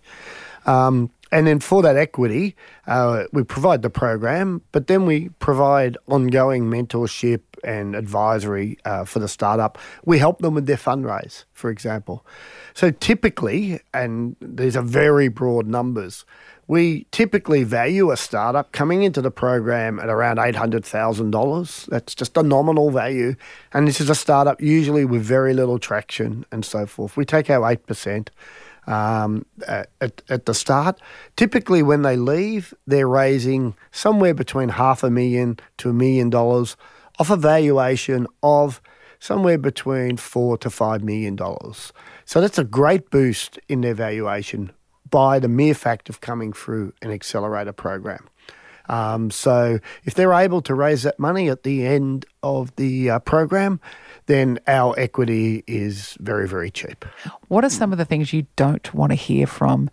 Um, 0.66 1.10
and 1.32 1.46
then 1.46 1.60
for 1.60 1.82
that 1.84 1.96
equity, 1.96 2.56
uh, 2.88 3.26
we 3.32 3.44
provide 3.44 3.82
the 3.82 3.90
program, 3.90 4.62
but 4.72 4.88
then 4.88 5.06
we 5.06 5.30
provide 5.40 5.98
ongoing 6.08 6.66
mentorship 6.66 7.42
and 7.64 7.96
advisory 7.96 8.78
uh, 8.86 9.06
for 9.06 9.20
the 9.20 9.28
startup. 9.28 9.78
We 10.06 10.18
help 10.18 10.40
them 10.40 10.56
with 10.56 10.66
their 10.66 10.78
fundraise, 10.78 11.44
for 11.54 11.70
example. 11.70 12.26
So 12.74 12.92
typically, 12.92 13.80
and 13.94 14.36
these 14.42 14.76
are 14.76 14.82
very 14.82 15.28
broad 15.28 15.68
numbers, 15.68 16.26
we 16.70 17.08
typically 17.10 17.64
value 17.64 18.12
a 18.12 18.16
startup 18.16 18.72
coming 18.72 19.02
into 19.02 19.24
the 19.24 19.32
program 19.32 20.00
at 20.00 20.08
around 20.08 20.38
$800,000. 20.38 21.86
That's 21.88 22.14
just 22.14 22.38
a 22.38 22.44
nominal 22.44 22.92
value. 22.92 23.34
And 23.74 23.88
this 23.88 24.00
is 24.00 24.08
a 24.08 24.14
startup 24.14 24.62
usually 24.62 25.04
with 25.04 25.24
very 25.24 25.56
little 25.56 25.80
traction 25.80 26.46
and 26.52 26.64
so 26.64 26.86
forth. 26.86 27.18
We 27.18 27.26
take 27.26 27.50
our 27.50 27.76
8% 27.76 28.28
um, 28.86 29.48
at, 29.68 29.90
at 30.30 30.46
the 30.46 30.54
start. 30.54 31.02
Typically, 31.36 31.82
when 31.82 32.04
they 32.04 32.16
leave, 32.16 32.72
they're 32.86 33.10
raising 33.10 33.74
somewhere 33.90 34.36
between 34.36 34.70
half 34.70 35.02
a 35.02 35.10
million 35.10 35.58
to 35.80 35.90
a 35.90 35.94
million 35.94 36.30
dollars 36.30 36.78
off 37.18 37.32
a 37.32 37.36
valuation 37.36 38.28
of 38.44 38.80
somewhere 39.20 39.58
between 39.58 40.18
four 40.18 40.56
to 40.60 40.70
five 40.70 41.04
million 41.04 41.36
dollars. 41.36 41.92
So 42.26 42.40
that's 42.40 42.60
a 42.60 42.64
great 42.64 43.10
boost 43.10 43.58
in 43.68 43.82
their 43.82 43.96
valuation 43.96 44.72
by 45.10 45.40
the 45.40 45.48
mere 45.48 45.74
fact 45.74 46.10
of 46.10 46.22
coming 46.22 46.54
through 46.54 46.94
an 47.02 47.12
accelerator 47.12 47.74
program. 47.74 48.28
Um, 48.90 49.30
so 49.30 49.80
if 50.04 50.16
they're 50.16 50.34
able 50.34 50.62
to 50.64 50.74
raise 50.74 51.04
that 51.04 51.20
money 51.20 51.48
at 51.50 51.64
the 51.64 51.86
end 51.86 52.26
of 52.42 52.76
the 52.76 53.12
uh, 53.12 53.20
program, 53.20 53.80
then 54.26 54.60
our 54.68 54.96
equity 54.98 55.64
is 55.68 56.18
very, 56.20 56.48
very 56.48 56.72
cheap. 56.72 57.06
What 57.48 57.64
are 57.64 57.70
some 57.70 57.92
of 57.92 57.98
the 57.98 58.06
things 58.06 58.34
you 58.34 58.48
don't 58.56 58.92
want 58.94 59.12
to 59.12 59.16
hear 59.16 59.46
from 59.46 59.90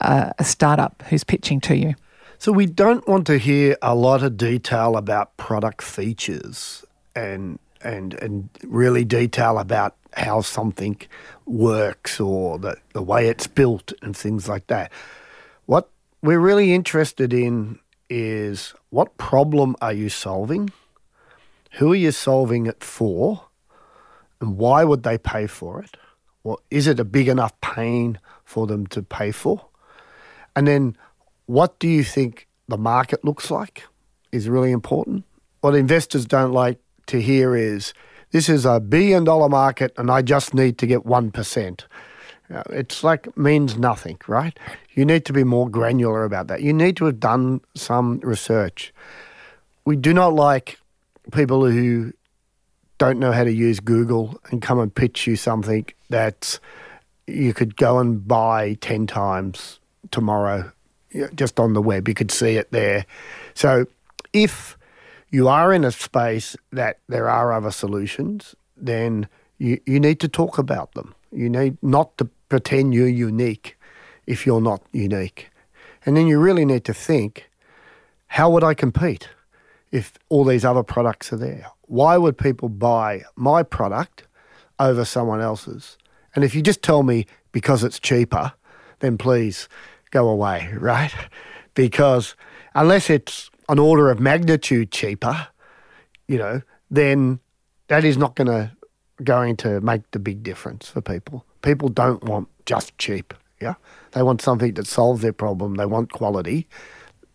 uh, 0.00 0.32
a 0.38 0.44
startup 0.44 1.02
who's 1.08 1.24
pitching 1.24 1.60
to 1.62 1.76
you? 1.76 1.94
So 2.38 2.52
we 2.52 2.66
don't 2.66 3.06
want 3.08 3.26
to 3.28 3.38
hear 3.38 3.76
a 3.80 3.94
lot 3.94 4.22
of 4.22 4.36
detail 4.36 4.98
about 4.98 5.36
product 5.38 5.80
features 5.80 6.84
and 7.14 7.58
and 7.82 8.14
and 8.14 8.48
really 8.64 9.04
detail 9.04 9.58
about 9.58 9.96
how 10.14 10.40
something 10.40 11.00
works 11.44 12.18
or 12.20 12.58
the, 12.58 12.76
the 12.94 13.02
way 13.02 13.28
it's 13.28 13.46
built 13.46 13.92
and 14.02 14.16
things 14.16 14.48
like 14.48 14.66
that. 14.68 14.90
What 15.66 15.90
we're 16.22 16.40
really 16.40 16.72
interested 16.72 17.32
in 17.32 17.78
is 18.08 18.74
what 18.90 19.16
problem 19.18 19.76
are 19.80 19.92
you 19.92 20.08
solving? 20.08 20.70
Who 21.72 21.92
are 21.92 21.96
you 21.96 22.12
solving 22.12 22.66
it 22.66 22.82
for? 22.82 23.44
And 24.40 24.56
why 24.56 24.84
would 24.84 25.02
they 25.02 25.18
pay 25.18 25.46
for 25.46 25.82
it? 25.82 25.96
Or 26.44 26.58
is 26.70 26.86
it 26.86 27.00
a 27.00 27.04
big 27.04 27.28
enough 27.28 27.60
pain 27.60 28.18
for 28.44 28.66
them 28.66 28.86
to 28.88 29.02
pay 29.02 29.32
for? 29.32 29.66
And 30.54 30.66
then 30.66 30.96
what 31.46 31.78
do 31.78 31.88
you 31.88 32.04
think 32.04 32.46
the 32.68 32.78
market 32.78 33.24
looks 33.24 33.50
like 33.50 33.84
is 34.32 34.48
really 34.48 34.72
important. 34.72 35.24
What 35.60 35.74
investors 35.74 36.26
don't 36.26 36.52
like 36.52 36.78
to 37.06 37.20
hear 37.20 37.56
is 37.56 37.94
this 38.30 38.48
is 38.48 38.64
a 38.64 38.80
billion 38.80 39.24
dollar 39.24 39.48
market 39.48 39.92
and 39.96 40.10
I 40.10 40.22
just 40.22 40.54
need 40.54 40.78
to 40.78 40.86
get 40.86 41.04
1%. 41.04 41.80
Uh, 42.52 42.62
It's 42.70 43.02
like 43.02 43.36
means 43.36 43.76
nothing, 43.76 44.18
right? 44.26 44.58
You 44.94 45.04
need 45.04 45.24
to 45.26 45.32
be 45.32 45.44
more 45.44 45.68
granular 45.68 46.24
about 46.24 46.46
that. 46.48 46.62
You 46.62 46.72
need 46.72 46.96
to 46.98 47.06
have 47.06 47.20
done 47.20 47.60
some 47.74 48.20
research. 48.20 48.92
We 49.84 49.96
do 49.96 50.12
not 50.12 50.34
like 50.34 50.78
people 51.32 51.64
who 51.64 52.12
don't 52.98 53.18
know 53.18 53.32
how 53.32 53.44
to 53.44 53.52
use 53.52 53.80
Google 53.80 54.40
and 54.50 54.62
come 54.62 54.78
and 54.78 54.94
pitch 54.94 55.26
you 55.26 55.36
something 55.36 55.86
that 56.08 56.58
you 57.26 57.52
could 57.52 57.76
go 57.76 57.98
and 57.98 58.26
buy 58.26 58.74
10 58.80 59.06
times 59.06 59.78
tomorrow 60.10 60.70
just 61.34 61.58
on 61.58 61.72
the 61.72 61.82
web. 61.82 62.08
You 62.08 62.14
could 62.14 62.30
see 62.30 62.56
it 62.56 62.70
there. 62.70 63.06
So 63.54 63.86
if 64.32 64.75
you 65.36 65.48
are 65.48 65.70
in 65.70 65.84
a 65.84 65.92
space 65.92 66.56
that 66.72 66.98
there 67.10 67.28
are 67.28 67.52
other 67.52 67.70
solutions, 67.70 68.54
then 68.74 69.28
you, 69.58 69.78
you 69.84 70.00
need 70.00 70.18
to 70.18 70.28
talk 70.28 70.56
about 70.56 70.94
them. 70.94 71.14
You 71.30 71.50
need 71.50 71.76
not 71.82 72.16
to 72.16 72.24
pretend 72.48 72.94
you're 72.94 73.06
unique 73.06 73.76
if 74.26 74.46
you're 74.46 74.62
not 74.62 74.80
unique. 74.92 75.50
And 76.06 76.16
then 76.16 76.26
you 76.26 76.38
really 76.38 76.64
need 76.64 76.86
to 76.86 76.94
think 76.94 77.50
how 78.28 78.48
would 78.48 78.64
I 78.64 78.72
compete 78.72 79.28
if 79.92 80.14
all 80.30 80.42
these 80.42 80.64
other 80.64 80.82
products 80.82 81.34
are 81.34 81.36
there? 81.36 81.66
Why 81.82 82.16
would 82.16 82.38
people 82.38 82.70
buy 82.70 83.24
my 83.34 83.62
product 83.62 84.22
over 84.78 85.04
someone 85.04 85.42
else's? 85.42 85.98
And 86.34 86.44
if 86.44 86.54
you 86.54 86.62
just 86.62 86.80
tell 86.80 87.02
me 87.02 87.26
because 87.52 87.84
it's 87.84 88.00
cheaper, 88.00 88.54
then 89.00 89.18
please 89.18 89.68
go 90.12 90.30
away, 90.30 90.70
right? 90.78 91.12
Because 91.74 92.34
unless 92.74 93.10
it's 93.10 93.50
an 93.68 93.78
order 93.78 94.10
of 94.10 94.20
magnitude 94.20 94.90
cheaper, 94.90 95.48
you 96.28 96.38
know, 96.38 96.62
then 96.90 97.40
that 97.88 98.04
is 98.04 98.16
not 98.16 98.34
going 98.34 98.48
to 98.48 98.70
going 99.24 99.56
to 99.56 99.80
make 99.80 100.10
the 100.10 100.18
big 100.18 100.42
difference 100.42 100.88
for 100.88 101.00
people. 101.00 101.44
People 101.62 101.88
don't 101.88 102.22
want 102.24 102.48
just 102.66 102.96
cheap, 102.98 103.32
yeah? 103.60 103.74
They 104.12 104.22
want 104.22 104.42
something 104.42 104.74
that 104.74 104.86
solves 104.86 105.22
their 105.22 105.32
problem. 105.32 105.76
They 105.76 105.86
want 105.86 106.12
quality. 106.12 106.68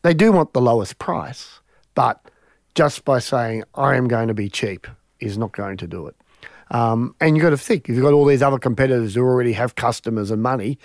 They 0.03 0.13
do 0.13 0.31
want 0.31 0.53
the 0.53 0.61
lowest 0.61 0.99
price, 0.99 1.59
but 1.95 2.19
just 2.75 3.03
by 3.03 3.19
saying 3.19 3.63
I 3.75 3.95
am 3.95 4.07
going 4.07 4.27
to 4.27 4.33
be 4.33 4.49
cheap 4.49 4.87
is 5.19 5.37
not 5.37 5.51
going 5.51 5.77
to 5.77 5.87
do 5.87 6.07
it. 6.07 6.15
Um, 6.71 7.15
and 7.19 7.35
you've 7.35 7.43
got 7.43 7.49
to 7.49 7.57
think 7.57 7.89
if 7.89 7.95
you've 7.95 8.03
got 8.03 8.13
all 8.13 8.25
these 8.25 8.41
other 8.41 8.57
competitors 8.57 9.15
who 9.15 9.21
already 9.21 9.53
have 9.53 9.75
customers 9.75 10.31
and 10.31 10.41
money, 10.41 10.79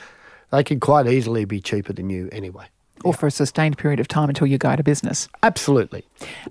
they 0.51 0.65
can 0.65 0.81
quite 0.81 1.07
easily 1.07 1.45
be 1.45 1.61
cheaper 1.61 1.93
than 1.93 2.11
you 2.11 2.29
anyway. 2.33 2.67
Or 3.07 3.15
for 3.15 3.27
a 3.27 3.31
sustained 3.31 3.79
period 3.79 4.01
of 4.01 4.09
time 4.09 4.29
until 4.29 4.47
you 4.47 4.59
go 4.59 4.69
out 4.69 4.79
of 4.79 4.85
business. 4.85 5.29
Absolutely. 5.43 6.05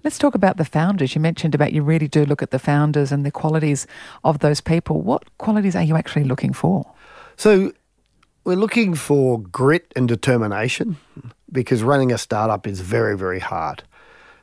Let's 0.03 0.17
talk 0.17 0.35
about 0.35 0.57
the 0.57 0.65
founders. 0.65 1.15
You 1.15 1.21
mentioned 1.21 1.55
about 1.55 1.73
you 1.73 1.83
really 1.83 2.07
do 2.07 2.25
look 2.25 2.41
at 2.41 2.51
the 2.51 2.59
founders 2.59 3.11
and 3.11 3.25
the 3.25 3.31
qualities 3.31 3.87
of 4.23 4.39
those 4.39 4.61
people. 4.61 5.01
What 5.01 5.37
qualities 5.37 5.75
are 5.75 5.83
you 5.83 5.95
actually 5.95 6.23
looking 6.23 6.53
for? 6.53 6.85
So 7.37 7.73
we're 8.43 8.55
looking 8.55 8.95
for 8.95 9.39
grit 9.39 9.91
and 9.95 10.07
determination 10.07 10.97
because 11.51 11.83
running 11.83 12.11
a 12.11 12.17
startup 12.17 12.67
is 12.67 12.79
very, 12.79 13.17
very 13.17 13.39
hard. 13.39 13.83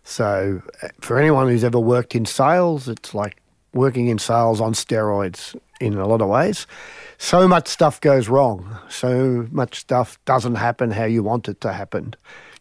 So 0.04 0.62
for 1.00 1.18
anyone 1.18 1.48
who's 1.48 1.64
ever 1.64 1.78
worked 1.78 2.14
in 2.14 2.26
sales, 2.26 2.88
it's 2.88 3.14
like 3.14 3.40
working 3.72 4.08
in 4.08 4.18
sales 4.18 4.60
on 4.60 4.72
steroids 4.74 5.56
in 5.82 5.98
a 5.98 6.06
lot 6.06 6.22
of 6.22 6.28
ways. 6.28 6.66
So 7.18 7.46
much 7.46 7.68
stuff 7.68 8.00
goes 8.00 8.28
wrong. 8.28 8.78
So 8.88 9.46
much 9.50 9.80
stuff 9.80 10.18
doesn't 10.24 10.56
happen 10.56 10.90
how 10.90 11.04
you 11.04 11.22
want 11.22 11.48
it 11.48 11.60
to 11.62 11.72
happen. 11.72 12.14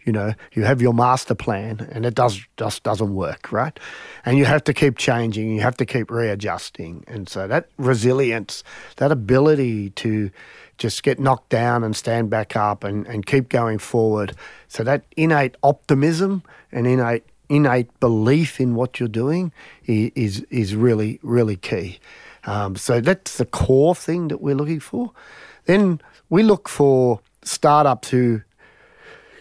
You 0.04 0.12
know, 0.12 0.34
you 0.54 0.64
have 0.64 0.82
your 0.82 0.94
master 0.94 1.36
plan 1.36 1.88
and 1.92 2.06
it 2.06 2.16
does 2.16 2.42
just 2.58 2.84
doesn't 2.84 3.14
work, 3.14 3.52
right? 3.52 3.80
And 4.26 4.38
you 4.38 4.46
have 4.46 4.64
to 4.64 4.74
keep 4.74 4.98
changing, 4.98 5.52
you 5.52 5.62
have 5.62 5.78
to 5.78 5.86
keep 5.86 6.10
readjusting. 6.10 7.04
And 7.08 7.30
so 7.30 7.48
that 7.48 7.70
resilience, 7.78 8.64
that 8.98 9.12
ability 9.12 9.92
to 9.92 10.32
just 10.80 11.04
get 11.04 11.20
knocked 11.20 11.50
down 11.50 11.84
and 11.84 11.96
stand 11.96 12.32
back 12.32 12.56
up 12.56 12.84
and, 12.84 13.06
and 13.06 13.26
keep 13.26 13.50
going 13.50 13.78
forward. 13.78 14.36
So 14.68 14.84
that 14.84 15.04
innate 15.16 15.56
optimism 15.62 16.44
and 16.72 16.88
innate 16.88 17.24
innate 17.50 18.00
belief 18.00 18.62
in 18.62 18.76
what 18.76 19.00
you're 19.00 19.10
doing 19.10 19.52
is 19.86 20.42
is 20.50 20.76
really 20.76 21.20
really 21.22 21.58
key. 21.58 22.00
Um, 22.46 22.76
so 22.76 23.02
that's 23.02 23.38
the 23.38 23.46
core 23.46 23.96
thing 23.96 24.30
that 24.30 24.42
we're 24.42 24.56
looking 24.56 24.80
for. 24.80 25.12
Then 25.66 26.02
we 26.30 26.44
look 26.44 26.68
for 26.68 27.20
startups 27.44 28.10
who, 28.10 28.42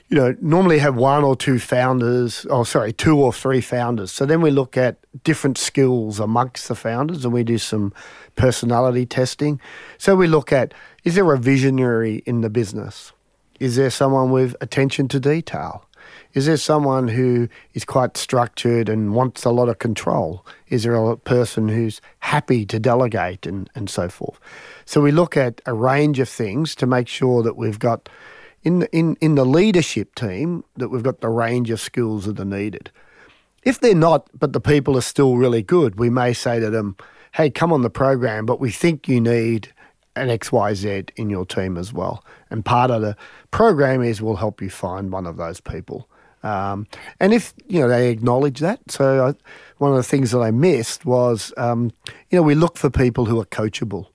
you 0.09 0.17
know, 0.17 0.37
normally 0.41 0.79
have 0.79 0.97
one 0.97 1.25
or 1.25 1.37
two 1.37 1.59
founders. 1.59 2.47
Oh, 2.51 2.65
sorry, 2.65 2.93
two 2.93 3.19
or 3.19 3.33
three 3.33 3.61
founders. 3.61 4.13
So 4.13 4.27
then 4.27 4.41
we 4.41 4.51
look 4.51 4.77
at 4.77 4.97
different 5.25 5.57
skills 5.57 6.21
amongst 6.21 6.69
the 6.69 6.75
founders, 6.75 7.25
and 7.25 7.33
we 7.33 7.45
do 7.45 7.59
some 7.59 7.93
personality 8.37 9.07
testing. 9.07 9.61
So 9.99 10.17
we 10.17 10.27
look 10.27 10.53
at 10.53 10.75
is 11.05 11.15
there 11.15 11.33
a 11.33 11.39
visionary 11.39 12.23
in 12.27 12.43
the 12.43 12.51
business? 12.51 13.13
Is 13.59 13.77
there 13.77 13.91
someone 13.91 14.31
with 14.31 14.57
attention 14.61 15.09
to 15.09 15.21
detail? 15.21 15.87
Is 16.33 16.47
there 16.47 16.57
someone 16.57 17.09
who 17.09 17.49
is 17.75 17.85
quite 17.85 18.16
structured 18.16 18.88
and 18.88 19.14
wants 19.14 19.45
a 19.45 19.51
lot 19.51 19.69
of 19.69 19.79
control? 19.79 20.47
Is 20.69 20.85
there 20.85 20.95
a 20.95 21.16
person 21.16 21.69
who's 21.69 22.01
happy 22.21 22.64
to 22.66 22.79
delegate 22.79 23.47
and, 23.47 23.69
and 23.75 23.90
so 23.90 24.09
forth? 24.09 24.38
So 24.85 25.01
we 25.01 25.11
look 25.11 25.37
at 25.37 25.61
a 25.66 25.75
range 25.75 26.21
of 26.21 26.29
things 26.29 26.75
to 26.77 26.87
make 26.87 27.09
sure 27.09 27.43
that 27.43 27.57
we've 27.57 27.79
got 27.79 28.09
in 28.62 28.81
the, 28.81 28.97
in, 28.97 29.16
in 29.21 29.35
the 29.35 29.45
leadership 29.45 30.14
team 30.14 30.64
that 30.77 30.90
we've 30.90 31.03
got 31.03 31.21
the 31.21 31.29
range 31.29 31.71
of 31.71 31.81
skills 31.81 32.27
that 32.27 32.38
are 32.38 32.45
needed. 32.45 32.90
If 33.62 33.81
they're 33.81 33.95
not, 33.95 34.29
but 34.38 34.53
the 34.53 34.61
people 34.61 34.97
are 34.97 35.03
still 35.03 35.37
really 35.37 35.62
good, 35.62 35.99
we 35.99 36.11
may 36.11 36.33
say 36.33 36.61
to 36.61 36.71
them, 36.71 36.97
hey, 37.33 37.51
come 37.51 37.73
on 37.73 37.83
the 37.83 37.90
program, 37.90 38.47
but 38.47 38.61
we 38.61 38.71
think 38.71 39.09
you 39.09 39.21
need 39.21 39.73
an 40.16 40.29
XYZ 40.29 41.11
in 41.16 41.31
your 41.31 41.47
team 41.47 41.77
as 41.77 41.93
well. 41.93 42.25
And 42.51 42.64
part 42.64 42.90
of 42.90 43.03
the 43.03 43.16
program 43.51 44.03
is 44.03 44.21
we'll 44.21 44.37
help 44.37 44.61
you 44.61 44.71
find 44.71 45.12
one 45.12 45.27
of 45.27 45.37
those 45.37 45.61
people. 45.61 46.09
Um, 46.42 46.87
and 47.18 47.33
if 47.35 47.53
you 47.68 47.81
know 47.81 47.88
they 47.88 48.11
acknowledge 48.11 48.61
that, 48.61 48.81
so 48.90 49.26
I, 49.29 49.35
one 49.79 49.90
of 49.90 49.96
the 49.96 50.03
things 50.03 50.31
that 50.31 50.40
I 50.40 50.50
missed 50.50 51.05
was, 51.05 51.53
um, 51.57 51.92
you 52.31 52.37
know, 52.38 52.42
we 52.42 52.55
look 52.55 52.76
for 52.79 52.90
people 52.90 53.26
who 53.26 53.40
are 53.40 53.46
coachable. 53.46 54.07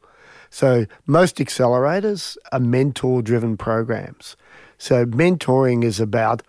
So 0.49 0.85
most 1.05 1.37
accelerators 1.37 2.37
are 2.51 2.59
mentor-driven 2.59 3.57
programs. 3.57 4.37
So 4.77 5.05
mentoring 5.05 5.83
is 5.83 5.99
about 5.99 6.43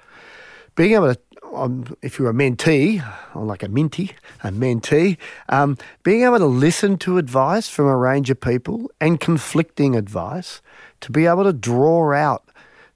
being 0.77 0.93
able 0.93 1.15
to, 1.15 1.21
um, 1.55 1.97
if 2.03 2.19
you're 2.19 2.31
a 2.31 2.35
mentee, 2.35 3.03
or 3.35 3.45
like 3.45 3.63
a 3.63 3.69
minty, 3.69 4.13
a 4.45 4.51
mentee, 4.51 5.17
um, 5.49 5.77
being 6.03 6.23
able 6.23 6.39
to 6.39 6.47
listen 6.47 6.99
to 6.99 7.19
advice 7.19 7.69
from 7.69 7.87
a 7.87 7.97
range 7.97 8.31
of 8.31 8.41
people 8.41 8.91
and 9.01 9.19
conflicting 9.19 9.97
advice 9.97 10.61
to 11.01 11.11
be 11.11 11.27
able 11.27 11.45
to 11.45 11.53
draw 11.53 12.13
out 12.13 12.46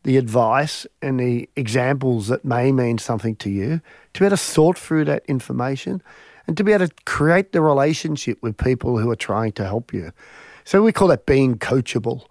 the 0.03 0.17
advice 0.17 0.87
and 1.03 1.21
the 1.21 1.49
examples 1.57 2.29
that 2.29 2.45
may 2.45 2.73
mean 2.73 2.99
something 2.99 3.37
to 3.37 3.51
you, 3.51 3.81
to 4.15 4.21
be 4.21 4.27
able 4.27 4.37
to 4.37 4.43
sort 4.43 4.79
through 4.79 5.05
that 5.05 5.23
information 5.27 6.03
and 6.47 6.57
to 6.57 6.65
be 6.65 6.73
able 6.73 6.89
to 6.89 6.95
create 7.05 7.53
the 7.53 7.61
relationship 7.61 8.43
with 8.43 8.57
people 8.57 8.99
who 8.99 9.11
are 9.11 9.17
trying 9.17 9.53
to 9.53 9.65
help 9.65 9.93
you. 9.93 10.13
So 10.65 10.83
we 10.83 10.93
call 10.93 11.09
that 11.09 11.27
being 11.27 11.59
coachable. 11.59 12.25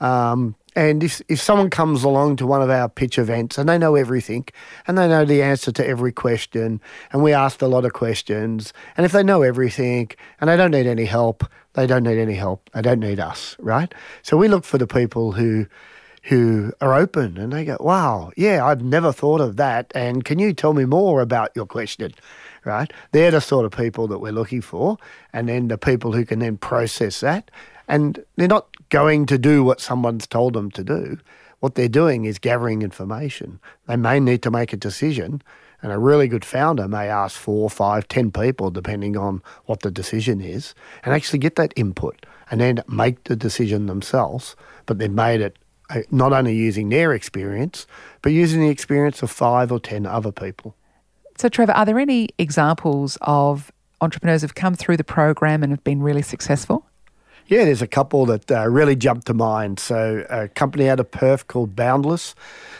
Um, 0.00 0.54
and 0.76 1.02
if, 1.02 1.22
if 1.28 1.40
someone 1.40 1.70
comes 1.70 2.04
along 2.04 2.36
to 2.36 2.46
one 2.46 2.60
of 2.60 2.68
our 2.68 2.88
pitch 2.88 3.18
events 3.18 3.56
and 3.56 3.66
they 3.66 3.78
know 3.78 3.94
everything 3.94 4.46
and 4.86 4.98
they 4.98 5.08
know 5.08 5.24
the 5.24 5.42
answer 5.42 5.72
to 5.72 5.86
every 5.86 6.12
question, 6.12 6.80
and 7.12 7.22
we 7.22 7.32
asked 7.32 7.62
a 7.62 7.66
lot 7.66 7.86
of 7.86 7.94
questions, 7.94 8.74
and 8.96 9.06
if 9.06 9.12
they 9.12 9.22
know 9.22 9.42
everything 9.42 10.10
and 10.40 10.50
they 10.50 10.56
don't 10.56 10.70
need 10.70 10.86
any 10.86 11.06
help, 11.06 11.44
they 11.72 11.86
don't 11.86 12.02
need 12.02 12.18
any 12.18 12.34
help. 12.34 12.68
They 12.74 12.82
don't 12.82 13.00
need 13.00 13.18
us, 13.18 13.56
right? 13.58 13.92
So 14.22 14.36
we 14.36 14.48
look 14.48 14.64
for 14.64 14.76
the 14.76 14.86
people 14.86 15.32
who 15.32 15.66
who 16.26 16.72
are 16.80 16.92
open 16.92 17.38
and 17.38 17.52
they 17.52 17.64
go, 17.64 17.76
wow, 17.78 18.32
yeah, 18.36 18.64
I've 18.64 18.82
never 18.82 19.12
thought 19.12 19.40
of 19.40 19.56
that. 19.56 19.92
And 19.94 20.24
can 20.24 20.40
you 20.40 20.52
tell 20.52 20.72
me 20.72 20.84
more 20.84 21.20
about 21.20 21.52
your 21.54 21.66
question? 21.66 22.12
Right? 22.64 22.92
They're 23.12 23.30
the 23.30 23.40
sort 23.40 23.64
of 23.64 23.70
people 23.70 24.08
that 24.08 24.18
we're 24.18 24.32
looking 24.32 24.60
for. 24.60 24.98
And 25.32 25.48
then 25.48 25.68
the 25.68 25.78
people 25.78 26.12
who 26.12 26.24
can 26.24 26.40
then 26.40 26.56
process 26.56 27.20
that. 27.20 27.52
And 27.86 28.24
they're 28.34 28.48
not 28.48 28.66
going 28.88 29.26
to 29.26 29.38
do 29.38 29.62
what 29.62 29.80
someone's 29.80 30.26
told 30.26 30.54
them 30.54 30.72
to 30.72 30.82
do. 30.82 31.18
What 31.60 31.76
they're 31.76 31.88
doing 31.88 32.24
is 32.24 32.40
gathering 32.40 32.82
information. 32.82 33.60
They 33.86 33.96
may 33.96 34.18
need 34.18 34.42
to 34.42 34.50
make 34.50 34.72
a 34.72 34.76
decision. 34.76 35.42
And 35.80 35.92
a 35.92 35.98
really 35.98 36.26
good 36.26 36.44
founder 36.44 36.88
may 36.88 37.08
ask 37.08 37.38
four, 37.38 37.70
five, 37.70 38.08
ten 38.08 38.32
people, 38.32 38.72
depending 38.72 39.16
on 39.16 39.42
what 39.66 39.82
the 39.82 39.92
decision 39.92 40.40
is, 40.40 40.74
and 41.04 41.14
actually 41.14 41.38
get 41.38 41.54
that 41.54 41.72
input 41.76 42.26
and 42.50 42.60
then 42.60 42.82
make 42.88 43.24
the 43.24 43.36
decision 43.36 43.86
themselves. 43.86 44.56
But 44.86 44.98
they've 44.98 45.08
made 45.10 45.40
it 45.40 45.56
not 46.10 46.32
only 46.32 46.54
using 46.54 46.88
their 46.88 47.12
experience, 47.12 47.86
but 48.22 48.32
using 48.32 48.60
the 48.60 48.68
experience 48.68 49.22
of 49.22 49.30
five 49.30 49.70
or 49.70 49.78
10 49.78 50.06
other 50.06 50.32
people. 50.32 50.74
So, 51.38 51.48
Trevor, 51.48 51.72
are 51.72 51.84
there 51.84 51.98
any 51.98 52.28
examples 52.38 53.18
of 53.20 53.70
entrepreneurs 54.00 54.42
who've 54.42 54.54
come 54.54 54.74
through 54.74 54.96
the 54.96 55.04
program 55.04 55.62
and 55.62 55.72
have 55.72 55.84
been 55.84 56.02
really 56.02 56.22
successful? 56.22 56.86
Yeah, 57.48 57.64
there's 57.64 57.82
a 57.82 57.86
couple 57.86 58.26
that 58.26 58.50
uh, 58.50 58.68
really 58.68 58.96
jump 58.96 59.24
to 59.24 59.34
mind. 59.34 59.78
So, 59.78 60.26
a 60.28 60.48
company 60.48 60.88
out 60.88 60.98
of 60.98 61.10
Perth 61.10 61.46
called 61.46 61.76
Boundless, 61.76 62.34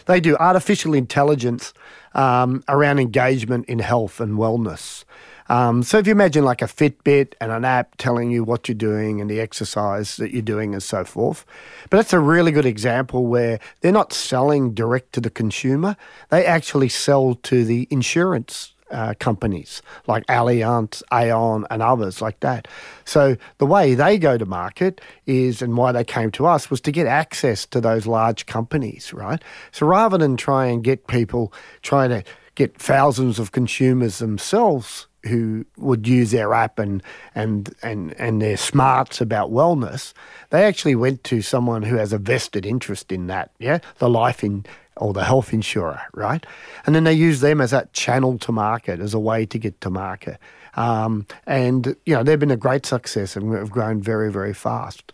they 0.06 0.20
do 0.20 0.36
artificial 0.38 0.94
intelligence 0.94 1.72
um, 2.14 2.64
around 2.66 2.98
engagement 2.98 3.66
in 3.66 3.78
health 3.78 4.20
and 4.20 4.38
wellness. 4.38 5.04
Um, 5.48 5.82
so 5.82 5.98
if 5.98 6.06
you 6.06 6.12
imagine 6.12 6.44
like 6.44 6.62
a 6.62 6.66
Fitbit 6.66 7.34
and 7.40 7.52
an 7.52 7.64
app 7.64 7.96
telling 7.96 8.30
you 8.30 8.44
what 8.44 8.68
you're 8.68 8.74
doing 8.74 9.20
and 9.20 9.30
the 9.30 9.40
exercise 9.40 10.16
that 10.16 10.32
you're 10.32 10.42
doing 10.42 10.72
and 10.72 10.82
so 10.82 11.04
forth. 11.04 11.44
But 11.90 11.98
that's 11.98 12.12
a 12.12 12.20
really 12.20 12.52
good 12.52 12.66
example 12.66 13.26
where 13.26 13.60
they're 13.80 13.92
not 13.92 14.12
selling 14.12 14.74
direct 14.74 15.12
to 15.14 15.20
the 15.20 15.30
consumer. 15.30 15.96
They 16.30 16.44
actually 16.44 16.88
sell 16.88 17.34
to 17.34 17.64
the 17.64 17.86
insurance 17.90 18.72
uh, 18.90 19.14
companies 19.18 19.82
like 20.06 20.24
Allianz, 20.26 21.02
Aon, 21.12 21.66
and 21.70 21.82
others 21.82 22.22
like 22.22 22.40
that. 22.40 22.68
So 23.04 23.36
the 23.58 23.66
way 23.66 23.94
they 23.94 24.18
go 24.18 24.38
to 24.38 24.46
market 24.46 25.00
is, 25.26 25.60
and 25.60 25.76
why 25.76 25.92
they 25.92 26.04
came 26.04 26.30
to 26.32 26.46
us, 26.46 26.70
was 26.70 26.80
to 26.82 26.92
get 26.92 27.06
access 27.06 27.66
to 27.66 27.80
those 27.80 28.06
large 28.06 28.46
companies, 28.46 29.12
right? 29.12 29.42
So 29.72 29.86
rather 29.86 30.18
than 30.18 30.36
try 30.36 30.66
and 30.66 30.84
get 30.84 31.06
people 31.08 31.52
trying 31.82 32.10
to 32.10 32.22
get 32.54 32.76
thousands 32.76 33.38
of 33.38 33.52
consumers 33.52 34.18
themselves 34.18 35.05
who 35.26 35.64
would 35.76 36.06
use 36.06 36.30
their 36.30 36.54
app 36.54 36.78
and 36.78 37.02
and 37.34 37.74
and 37.82 38.14
and 38.14 38.40
their 38.40 38.56
smarts 38.56 39.20
about 39.20 39.50
wellness, 39.50 40.12
they 40.50 40.64
actually 40.64 40.94
went 40.94 41.24
to 41.24 41.42
someone 41.42 41.82
who 41.82 41.96
has 41.96 42.12
a 42.12 42.18
vested 42.18 42.64
interest 42.64 43.12
in 43.12 43.26
that. 43.26 43.50
Yeah, 43.58 43.78
the 43.98 44.08
life 44.08 44.42
in 44.42 44.64
or 44.96 45.12
the 45.12 45.24
health 45.24 45.52
insurer, 45.52 46.00
right? 46.14 46.44
And 46.86 46.94
then 46.94 47.04
they 47.04 47.12
use 47.12 47.40
them 47.40 47.60
as 47.60 47.70
that 47.70 47.92
channel 47.92 48.38
to 48.38 48.52
market, 48.52 49.00
as 49.00 49.14
a 49.14 49.18
way 49.18 49.44
to 49.46 49.58
get 49.58 49.80
to 49.82 49.90
market. 49.90 50.38
Um, 50.74 51.26
and, 51.46 51.96
you 52.04 52.14
know, 52.14 52.22
they've 52.22 52.38
been 52.38 52.50
a 52.50 52.56
great 52.56 52.86
success 52.86 53.36
and 53.36 53.52
have 53.54 53.70
grown 53.70 54.00
very, 54.00 54.30
very 54.30 54.54
fast. 54.54 55.12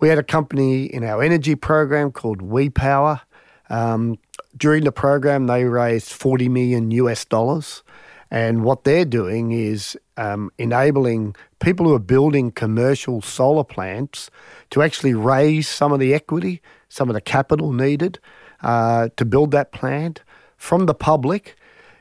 We 0.00 0.08
had 0.08 0.18
a 0.18 0.22
company 0.22 0.84
in 0.84 1.04
our 1.04 1.22
energy 1.22 1.54
program 1.54 2.12
called 2.12 2.40
WePower. 2.40 3.20
Um, 3.68 4.18
during 4.56 4.84
the 4.84 4.92
program, 4.92 5.46
they 5.46 5.64
raised 5.64 6.10
40 6.12 6.48
million 6.48 6.90
US 6.92 7.24
dollars. 7.24 7.82
And 8.30 8.62
what 8.62 8.84
they're 8.84 9.04
doing 9.04 9.52
is 9.52 9.98
um, 10.16 10.50
enabling 10.58 11.34
people 11.58 11.86
who 11.86 11.94
are 11.94 11.98
building 11.98 12.52
commercial 12.52 13.20
solar 13.22 13.64
plants 13.64 14.30
to 14.70 14.82
actually 14.82 15.14
raise 15.14 15.68
some 15.68 15.92
of 15.92 15.98
the 15.98 16.14
equity, 16.14 16.62
some 16.88 17.08
of 17.08 17.14
the 17.14 17.20
capital 17.20 17.72
needed 17.72 18.20
uh, 18.62 19.08
to 19.16 19.24
build 19.24 19.50
that 19.50 19.72
plant 19.72 20.22
from 20.56 20.86
the 20.86 20.94
public 20.94 21.56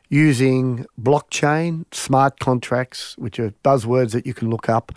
using 0.10 0.86
blockchain, 1.00 1.86
smart 1.94 2.40
contracts, 2.40 3.16
which 3.18 3.40
are 3.40 3.52
buzzwords 3.64 4.12
that 4.12 4.26
you 4.26 4.34
can 4.34 4.50
look 4.50 4.68
up, 4.68 4.92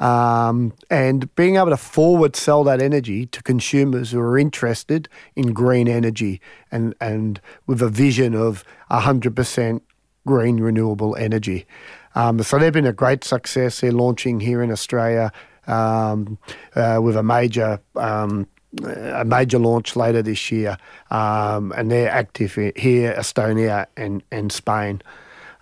um, 0.00 0.72
and 0.90 1.32
being 1.34 1.56
able 1.56 1.68
to 1.68 1.76
forward 1.76 2.34
sell 2.34 2.64
that 2.64 2.80
energy 2.80 3.26
to 3.26 3.42
consumers 3.42 4.10
who 4.10 4.20
are 4.20 4.38
interested 4.38 5.06
in 5.36 5.52
green 5.52 5.86
energy 5.86 6.40
and, 6.72 6.94
and 6.98 7.40
with 7.66 7.82
a 7.82 7.90
vision 7.90 8.34
of 8.34 8.64
100% 8.90 9.80
green 10.26 10.58
renewable 10.58 11.16
energy. 11.16 11.66
Um, 12.14 12.42
so 12.42 12.58
they've 12.58 12.72
been 12.72 12.86
a 12.86 12.92
great 12.92 13.24
success. 13.24 13.80
They're 13.80 13.92
launching 13.92 14.40
here 14.40 14.62
in 14.62 14.70
Australia 14.70 15.32
um, 15.66 16.38
uh, 16.76 17.00
with 17.02 17.16
a 17.16 17.22
major 17.22 17.80
um, 17.96 18.46
a 18.82 19.24
major 19.24 19.58
launch 19.58 19.94
later 19.94 20.20
this 20.20 20.50
year, 20.50 20.76
um, 21.10 21.72
and 21.76 21.92
they're 21.92 22.10
active 22.10 22.54
here, 22.54 23.14
Estonia 23.16 23.86
and, 23.96 24.22
and 24.32 24.50
Spain. 24.50 25.00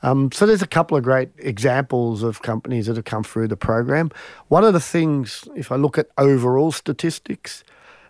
Um, 0.02 0.32
so 0.32 0.46
there's 0.46 0.62
a 0.62 0.66
couple 0.66 0.96
of 0.96 1.04
great 1.04 1.30
examples 1.38 2.22
of 2.22 2.42
companies 2.42 2.86
that 2.86 2.96
have 2.96 3.04
come 3.04 3.22
through 3.22 3.48
the 3.48 3.56
program. 3.56 4.10
One 4.48 4.64
of 4.64 4.72
the 4.72 4.80
things, 4.80 5.44
if 5.54 5.70
I 5.70 5.76
look 5.76 5.96
at 5.96 6.08
overall 6.18 6.72
statistics, 6.72 7.62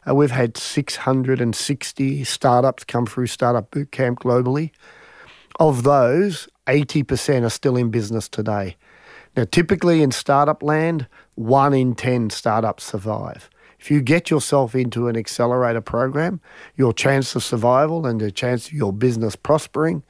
uh, 0.08 0.14
we've 0.14 0.30
had 0.30 0.56
660 0.56 2.24
startups 2.24 2.84
come 2.84 3.06
through 3.06 3.26
Startup 3.26 3.70
Bootcamp 3.70 4.16
globally. 4.16 4.70
Of 5.60 5.82
those, 5.82 6.48
80% 6.66 7.44
are 7.44 7.50
still 7.50 7.76
in 7.76 7.90
business 7.90 8.28
today. 8.28 8.76
Now, 9.36 9.44
typically 9.50 10.02
in 10.02 10.10
startup 10.10 10.62
land, 10.62 11.06
one 11.34 11.72
in 11.72 11.94
10 11.94 12.30
startups 12.30 12.84
survive. 12.84 13.48
If 13.80 13.90
you 13.90 14.00
get 14.00 14.30
yourself 14.30 14.74
into 14.74 15.08
an 15.08 15.16
accelerator 15.16 15.80
program, 15.80 16.40
your 16.76 16.92
chance 16.92 17.34
of 17.34 17.42
survival 17.42 18.06
and 18.06 18.20
the 18.20 18.30
chance 18.30 18.68
of 18.68 18.74
your 18.74 18.92
business 18.92 19.34
prospering 19.34 20.02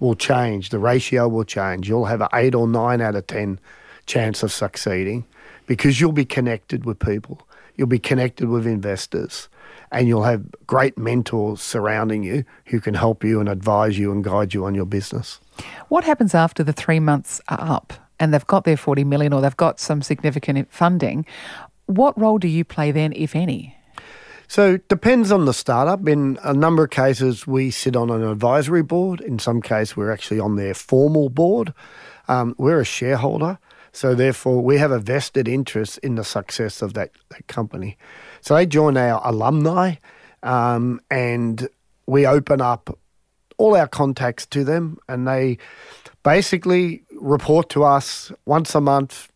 will 0.00 0.14
change. 0.14 0.70
The 0.70 0.78
ratio 0.78 1.28
will 1.28 1.44
change. 1.44 1.88
You'll 1.88 2.06
have 2.06 2.22
an 2.22 2.28
eight 2.32 2.54
or 2.54 2.66
nine 2.66 3.00
out 3.00 3.16
of 3.16 3.26
10 3.26 3.60
chance 4.06 4.42
of 4.42 4.52
succeeding 4.52 5.26
because 5.66 6.00
you'll 6.00 6.12
be 6.12 6.24
connected 6.24 6.84
with 6.86 6.98
people. 6.98 7.46
You'll 7.78 7.86
be 7.86 7.98
connected 7.98 8.50
with 8.50 8.66
investors 8.66 9.48
and 9.90 10.06
you'll 10.06 10.24
have 10.24 10.44
great 10.66 10.98
mentors 10.98 11.62
surrounding 11.62 12.22
you 12.22 12.44
who 12.66 12.80
can 12.80 12.92
help 12.92 13.24
you 13.24 13.40
and 13.40 13.48
advise 13.48 13.98
you 13.98 14.12
and 14.12 14.22
guide 14.22 14.52
you 14.52 14.66
on 14.66 14.74
your 14.74 14.84
business. 14.84 15.40
What 15.88 16.04
happens 16.04 16.34
after 16.34 16.62
the 16.62 16.74
three 16.74 17.00
months 17.00 17.40
are 17.48 17.60
up? 17.60 17.94
and 18.18 18.32
they've 18.32 18.46
got 18.46 18.64
their 18.64 18.76
40 18.76 19.04
million 19.04 19.32
or 19.32 19.40
they've 19.40 19.56
got 19.56 19.80
some 19.80 20.02
significant 20.02 20.70
funding, 20.72 21.24
what 21.86 22.18
role 22.18 22.38
do 22.38 22.48
you 22.48 22.64
play 22.64 22.90
then, 22.90 23.12
if 23.14 23.34
any? 23.34 23.76
So 24.46 24.74
it 24.74 24.88
depends 24.88 25.30
on 25.30 25.44
the 25.44 25.52
startup. 25.52 26.08
In 26.08 26.38
a 26.42 26.54
number 26.54 26.84
of 26.84 26.90
cases, 26.90 27.46
we 27.46 27.70
sit 27.70 27.96
on 27.96 28.10
an 28.10 28.22
advisory 28.22 28.82
board. 28.82 29.20
In 29.20 29.38
some 29.38 29.60
cases, 29.60 29.96
we're 29.96 30.10
actually 30.10 30.40
on 30.40 30.56
their 30.56 30.74
formal 30.74 31.28
board. 31.28 31.74
Um, 32.28 32.54
we're 32.58 32.80
a 32.80 32.84
shareholder, 32.84 33.58
so 33.98 34.14
therefore 34.14 34.62
we 34.62 34.78
have 34.78 34.92
a 34.92 35.00
vested 35.00 35.48
interest 35.48 35.98
in 36.04 36.14
the 36.14 36.22
success 36.22 36.82
of 36.82 36.94
that, 36.94 37.10
that 37.30 37.44
company. 37.48 37.98
So 38.42 38.54
they 38.54 38.64
join 38.64 38.96
our 38.96 39.20
alumni, 39.26 39.96
um, 40.44 41.00
and 41.10 41.68
we 42.06 42.24
open 42.24 42.60
up 42.60 42.96
all 43.56 43.74
our 43.74 43.88
contacts 43.88 44.46
to 44.46 44.62
them, 44.62 44.98
and 45.08 45.26
they 45.26 45.58
basically 46.22 47.02
report 47.20 47.70
to 47.70 47.82
us 47.82 48.30
once 48.46 48.72
a 48.76 48.80
month 48.80 49.32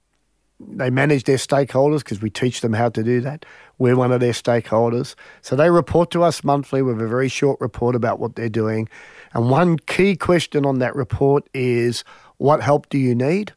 they 0.60 0.90
manage 0.90 1.24
their 1.24 1.38
stakeholders 1.38 1.98
because 1.98 2.22
we 2.22 2.30
teach 2.30 2.60
them 2.60 2.72
how 2.72 2.88
to 2.88 3.02
do 3.02 3.20
that. 3.20 3.44
We're 3.78 3.96
one 3.96 4.12
of 4.12 4.20
their 4.20 4.32
stakeholders. 4.32 5.16
So 5.40 5.56
they 5.56 5.70
report 5.70 6.12
to 6.12 6.22
us 6.22 6.44
monthly 6.44 6.82
with 6.82 7.02
a 7.02 7.08
very 7.08 7.28
short 7.28 7.60
report 7.60 7.96
about 7.96 8.20
what 8.20 8.36
they're 8.36 8.48
doing. 8.48 8.88
And 9.34 9.50
one 9.50 9.76
key 9.76 10.14
question 10.14 10.64
on 10.64 10.78
that 10.78 10.94
report 10.94 11.48
is 11.52 12.04
what 12.36 12.62
help 12.62 12.88
do 12.90 12.98
you 12.98 13.12
need? 13.12 13.52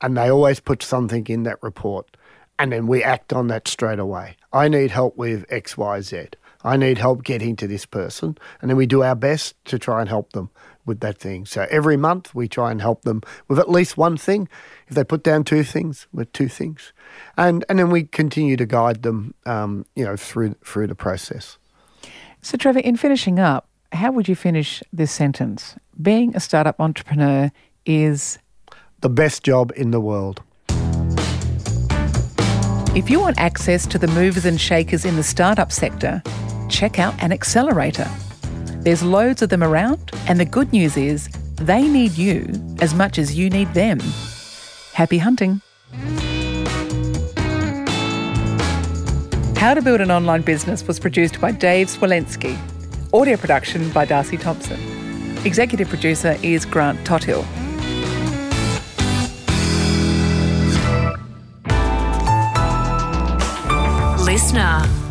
And 0.00 0.16
they 0.16 0.30
always 0.30 0.60
put 0.60 0.82
something 0.82 1.26
in 1.26 1.44
that 1.44 1.62
report. 1.62 2.16
And 2.58 2.72
then 2.72 2.86
we 2.86 3.02
act 3.02 3.32
on 3.32 3.48
that 3.48 3.68
straight 3.68 3.98
away. 3.98 4.36
I 4.52 4.68
need 4.68 4.90
help 4.90 5.16
with 5.16 5.46
XYZ. 5.48 6.34
I 6.64 6.76
need 6.76 6.98
help 6.98 7.22
getting 7.22 7.54
to 7.56 7.66
this 7.66 7.86
person. 7.86 8.36
And 8.60 8.70
then 8.70 8.76
we 8.76 8.86
do 8.86 9.02
our 9.02 9.14
best 9.14 9.54
to 9.66 9.78
try 9.78 10.00
and 10.00 10.08
help 10.08 10.32
them 10.32 10.50
with 10.86 11.00
that 11.00 11.18
thing. 11.18 11.44
So 11.46 11.66
every 11.70 11.96
month 11.96 12.34
we 12.34 12.48
try 12.48 12.70
and 12.70 12.80
help 12.80 13.02
them 13.02 13.22
with 13.48 13.58
at 13.58 13.70
least 13.70 13.96
one 13.96 14.16
thing. 14.16 14.48
If 14.88 14.94
they 14.94 15.04
put 15.04 15.22
down 15.22 15.44
two 15.44 15.62
things, 15.62 16.06
with 16.12 16.32
two 16.32 16.48
things, 16.48 16.92
and 17.36 17.64
and 17.68 17.78
then 17.78 17.90
we 17.90 18.04
continue 18.04 18.56
to 18.56 18.66
guide 18.66 19.02
them, 19.02 19.34
um, 19.44 19.84
you 19.94 20.04
know, 20.04 20.16
through 20.16 20.54
through 20.64 20.86
the 20.86 20.94
process. 20.94 21.58
So 22.40 22.56
Trevor, 22.56 22.78
in 22.78 22.96
finishing 22.96 23.38
up, 23.38 23.68
how 23.92 24.12
would 24.12 24.28
you 24.28 24.36
finish 24.36 24.82
this 24.92 25.10
sentence? 25.10 25.76
Being 26.00 26.34
a 26.36 26.40
startup 26.40 26.80
entrepreneur 26.80 27.50
is 27.84 28.38
the 29.06 29.10
best 29.10 29.44
job 29.44 29.70
in 29.76 29.92
the 29.92 30.00
world. 30.00 30.42
If 32.96 33.08
you 33.08 33.20
want 33.20 33.38
access 33.38 33.86
to 33.86 33.98
the 33.98 34.08
movers 34.08 34.44
and 34.44 34.60
shakers 34.60 35.04
in 35.04 35.14
the 35.14 35.22
startup 35.22 35.70
sector, 35.70 36.20
check 36.68 36.98
out 36.98 37.14
an 37.22 37.30
accelerator. 37.30 38.10
There's 38.80 39.04
loads 39.04 39.42
of 39.42 39.48
them 39.48 39.62
around, 39.62 40.10
and 40.26 40.40
the 40.40 40.44
good 40.44 40.72
news 40.72 40.96
is 40.96 41.28
they 41.54 41.86
need 41.86 42.18
you 42.18 42.52
as 42.80 42.94
much 42.94 43.16
as 43.16 43.38
you 43.38 43.48
need 43.48 43.72
them. 43.74 44.00
Happy 44.92 45.18
hunting. 45.18 45.60
How 49.56 49.74
to 49.74 49.82
Build 49.82 50.00
an 50.00 50.10
Online 50.10 50.42
Business 50.42 50.84
was 50.84 50.98
produced 50.98 51.40
by 51.40 51.52
Dave 51.52 51.86
Swolensky. 51.86 52.58
Audio 53.14 53.36
production 53.36 53.88
by 53.92 54.04
Darcy 54.04 54.36
Thompson. 54.36 54.80
Executive 55.46 55.88
producer 55.88 56.36
is 56.42 56.64
Grant 56.64 57.06
Tothill. 57.06 57.46
Listener. 64.46 65.05